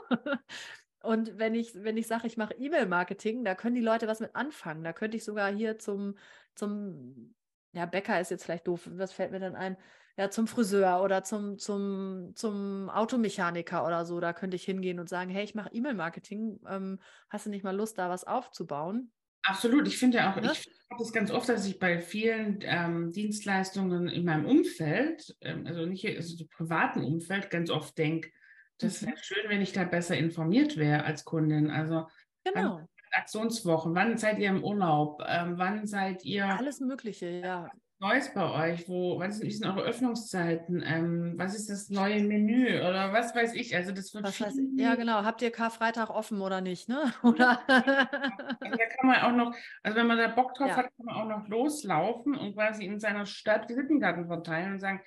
Und 1.02 1.38
wenn 1.38 1.54
ich, 1.54 1.74
wenn 1.74 1.96
ich 1.96 2.06
sage, 2.06 2.26
ich 2.26 2.36
mache 2.36 2.54
E-Mail-Marketing, 2.54 3.44
da 3.44 3.54
können 3.54 3.76
die 3.76 3.80
Leute 3.80 4.08
was 4.08 4.20
mit 4.20 4.34
anfangen. 4.34 4.82
Da 4.82 4.92
könnte 4.92 5.16
ich 5.16 5.24
sogar 5.24 5.52
hier 5.52 5.78
zum, 5.78 6.16
zum, 6.54 7.34
ja, 7.72 7.86
Bäcker 7.86 8.20
ist 8.20 8.30
jetzt 8.30 8.44
vielleicht 8.44 8.66
doof, 8.66 8.88
was 8.92 9.12
fällt 9.12 9.30
mir 9.30 9.40
denn 9.40 9.54
ein? 9.54 9.76
Ja, 10.16 10.30
zum 10.30 10.48
Friseur 10.48 11.00
oder 11.02 11.22
zum, 11.22 11.58
zum, 11.58 12.32
zum 12.34 12.90
Automechaniker 12.90 13.86
oder 13.86 14.04
so. 14.04 14.18
Da 14.18 14.32
könnte 14.32 14.56
ich 14.56 14.64
hingehen 14.64 14.98
und 14.98 15.08
sagen, 15.08 15.30
hey, 15.30 15.44
ich 15.44 15.54
mache 15.54 15.70
E-Mail-Marketing. 15.72 16.58
Ähm, 16.68 16.98
hast 17.30 17.46
du 17.46 17.50
nicht 17.50 17.62
mal 17.62 17.76
Lust, 17.76 17.98
da 17.98 18.10
was 18.10 18.24
aufzubauen? 18.24 19.12
Absolut. 19.44 19.86
Ich 19.86 19.96
finde 19.96 20.18
ja 20.18 20.32
auch, 20.32 20.36
ne? 20.36 20.50
ich 20.52 20.68
habe 20.90 20.98
das 20.98 21.12
ganz 21.12 21.30
oft, 21.30 21.48
dass 21.48 21.66
ich 21.66 21.78
bei 21.78 22.00
vielen 22.00 22.58
ähm, 22.62 23.12
Dienstleistungen 23.12 24.08
in 24.08 24.24
meinem 24.24 24.46
Umfeld, 24.46 25.36
ähm, 25.40 25.64
also 25.66 25.86
nicht 25.86 26.04
also 26.04 26.42
im 26.42 26.48
privaten 26.48 27.04
Umfeld, 27.04 27.48
ganz 27.48 27.70
oft 27.70 27.96
denke, 27.96 28.30
das 28.78 29.02
wäre 29.02 29.12
mhm. 29.12 29.20
schön, 29.20 29.48
wenn 29.48 29.60
ich 29.60 29.72
da 29.72 29.84
besser 29.84 30.16
informiert 30.16 30.76
wäre 30.76 31.04
als 31.04 31.24
Kundin. 31.24 31.70
Also 31.70 32.06
genau. 32.44 32.80
Aktionswochen, 33.12 33.94
wann 33.94 34.18
seid 34.18 34.38
ihr 34.38 34.50
im 34.50 34.62
Urlaub? 34.62 35.22
Ähm, 35.26 35.58
wann 35.58 35.86
seid 35.86 36.24
ihr? 36.24 36.46
Alles 36.46 36.80
Mögliche, 36.80 37.28
ja. 37.28 37.70
Neues 38.00 38.32
bei 38.32 38.72
euch? 38.72 38.88
Wo, 38.88 39.18
was 39.18 39.38
sind 39.38 39.66
eure 39.66 39.82
Öffnungszeiten? 39.82 40.84
Ähm, 40.86 41.34
was 41.36 41.56
ist 41.56 41.68
das 41.68 41.90
neue 41.90 42.22
Menü 42.22 42.78
oder 42.78 43.12
was 43.12 43.34
weiß 43.34 43.54
ich? 43.54 43.74
Also 43.74 43.90
das 43.90 44.14
wird 44.14 44.22
was 44.22 44.38
heißt, 44.38 44.56
Ja, 44.76 44.94
genau. 44.94 45.24
Habt 45.24 45.42
ihr 45.42 45.50
Karfreitag 45.50 46.08
offen 46.08 46.40
oder 46.40 46.60
nicht? 46.60 46.88
Ne? 46.88 47.12
Oder? 47.24 47.60
also 47.68 48.76
da 48.76 48.86
kann 48.86 49.06
man 49.06 49.20
auch 49.22 49.32
noch, 49.32 49.54
also 49.82 49.98
wenn 49.98 50.06
man 50.06 50.18
da 50.18 50.28
Bock 50.28 50.54
drauf 50.54 50.68
ja. 50.68 50.76
hat, 50.76 50.96
kann 50.96 51.06
man 51.06 51.16
auch 51.16 51.38
noch 51.38 51.48
loslaufen 51.48 52.36
und 52.36 52.54
quasi 52.54 52.84
in 52.84 53.00
seiner 53.00 53.26
Stadt 53.26 53.68
Visitenkarten 53.68 54.28
verteilen 54.28 54.74
und 54.74 54.78
sagen, 54.78 55.00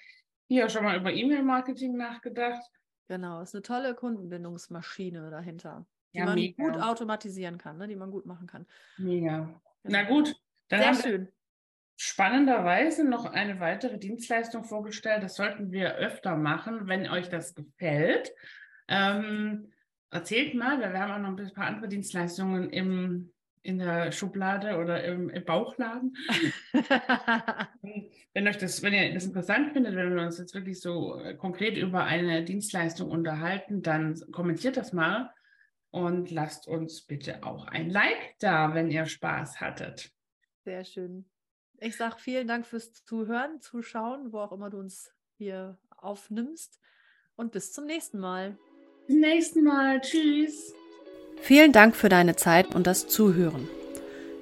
hier 0.50 0.68
schon 0.68 0.84
mal 0.84 0.98
über 0.98 1.14
E-Mail-Marketing 1.14 1.96
nachgedacht. 1.96 2.62
Genau, 3.12 3.42
ist 3.42 3.54
eine 3.54 3.62
tolle 3.62 3.94
Kundenbindungsmaschine 3.94 5.30
dahinter, 5.30 5.86
die 6.14 6.20
ja, 6.20 6.26
man 6.26 6.36
mega. 6.36 6.64
gut 6.64 6.82
automatisieren 6.82 7.58
kann, 7.58 7.78
ne? 7.78 7.90
die 7.90 7.98
man 7.98 8.10
gut 8.10 8.26
machen 8.26 8.48
kann. 8.48 8.66
Mega. 8.98 9.40
Genau. 9.40 9.60
Na 9.84 10.04
gut, 10.04 10.34
dann 10.70 10.96
Sehr 10.96 11.04
schön 11.04 11.28
spannenderweise 11.98 13.04
noch 13.04 13.26
eine 13.26 13.60
weitere 13.60 14.00
Dienstleistung 14.00 14.64
vorgestellt. 14.64 15.22
Das 15.22 15.36
sollten 15.36 15.72
wir 15.72 15.98
öfter 15.98 16.36
machen, 16.36 16.88
wenn 16.88 17.08
euch 17.08 17.30
das 17.30 17.54
gefällt. 17.54 18.32
Ähm, 18.88 19.72
erzählt 20.10 20.56
mal, 20.56 20.80
wir 20.80 21.00
haben 21.00 21.12
auch 21.12 21.30
noch 21.30 21.38
ein 21.38 21.54
paar 21.54 21.68
andere 21.68 21.90
Dienstleistungen 21.90 22.72
im, 22.72 23.32
in 23.64 23.78
der 23.78 24.12
Schublade 24.12 24.78
oder 24.78 25.04
im, 25.04 25.30
im 25.30 25.46
Bauchladen. 25.46 26.18
wenn 28.34 28.48
euch 28.48 28.58
das, 28.58 28.82
wenn 28.82 28.94
ihr 28.94 29.14
das 29.14 29.26
interessant 29.26 29.74
findet, 29.74 29.96
wenn 29.96 30.16
wir 30.16 30.24
uns 30.24 30.40
jetzt 30.40 30.56
wirklich 30.56 30.80
so 30.80 31.20
äh, 31.20 31.36
konkret 31.36 31.78
über 31.78 32.04
eine 32.04 32.44
Dienstleistung 32.44 33.10
unterhalten, 33.10 33.82
dann 33.82 34.20
kommentiert 34.32 34.78
das 34.78 34.94
mal 34.94 35.32
und 35.92 36.32
lasst 36.32 36.68
uns 36.68 37.02
bitte 37.02 37.44
auch 37.44 37.68
ein 37.68 37.90
Like 37.90 38.36
da, 38.40 38.74
wenn 38.74 38.90
ihr 38.90 39.06
Spaß 39.06 39.60
hattet. 39.62 40.12
Sehr 40.64 40.84
schön. 40.84 41.26
Ich 41.80 41.98
sage 41.98 42.16
vielen 42.20 42.48
Dank 42.48 42.66
fürs 42.66 42.94
Zuhören, 42.94 43.60
Zuschauen, 43.60 44.32
wo 44.32 44.40
auch 44.40 44.52
immer 44.52 44.70
du 44.70 44.78
uns 44.78 45.12
hier 45.38 45.78
aufnimmst. 45.98 46.80
Und 47.36 47.52
bis 47.52 47.74
zum 47.74 47.86
nächsten 47.86 48.20
Mal. 48.20 48.58
Bis 49.08 49.16
zum 49.16 49.20
nächsten 49.20 49.64
Mal. 49.64 50.02
Tschüss. 50.02 50.74
Vielen 51.42 51.72
Dank 51.72 51.96
für 51.96 52.10
deine 52.10 52.36
Zeit 52.36 52.74
und 52.76 52.88
das 52.88 53.08
Zuhören. 53.08 53.68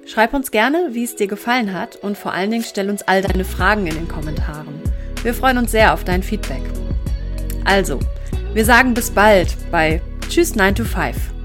Schreib 0.06 0.34
uns 0.34 0.50
gerne, 0.50 0.88
wie 0.92 1.04
es 1.04 1.16
dir 1.16 1.28
gefallen 1.28 1.72
hat 1.72 1.96
und 1.96 2.18
vor 2.18 2.32
allen 2.32 2.50
Dingen 2.50 2.64
stell 2.64 2.90
uns 2.90 3.02
all 3.02 3.22
deine 3.22 3.44
Fragen 3.44 3.86
in 3.86 3.94
den 3.94 4.08
Kommentaren. 4.08 4.80
Wir 5.22 5.34
freuen 5.34 5.58
uns 5.58 5.70
sehr 5.70 5.94
auf 5.94 6.04
dein 6.04 6.22
Feedback. 6.22 6.62
Also, 7.64 8.00
wir 8.54 8.64
sagen 8.64 8.94
bis 8.94 9.10
bald 9.10 9.54
bei 9.70 10.00
Tschüss 10.28 10.54
9 10.56 10.74
to 10.74 10.84
5. 10.84 11.39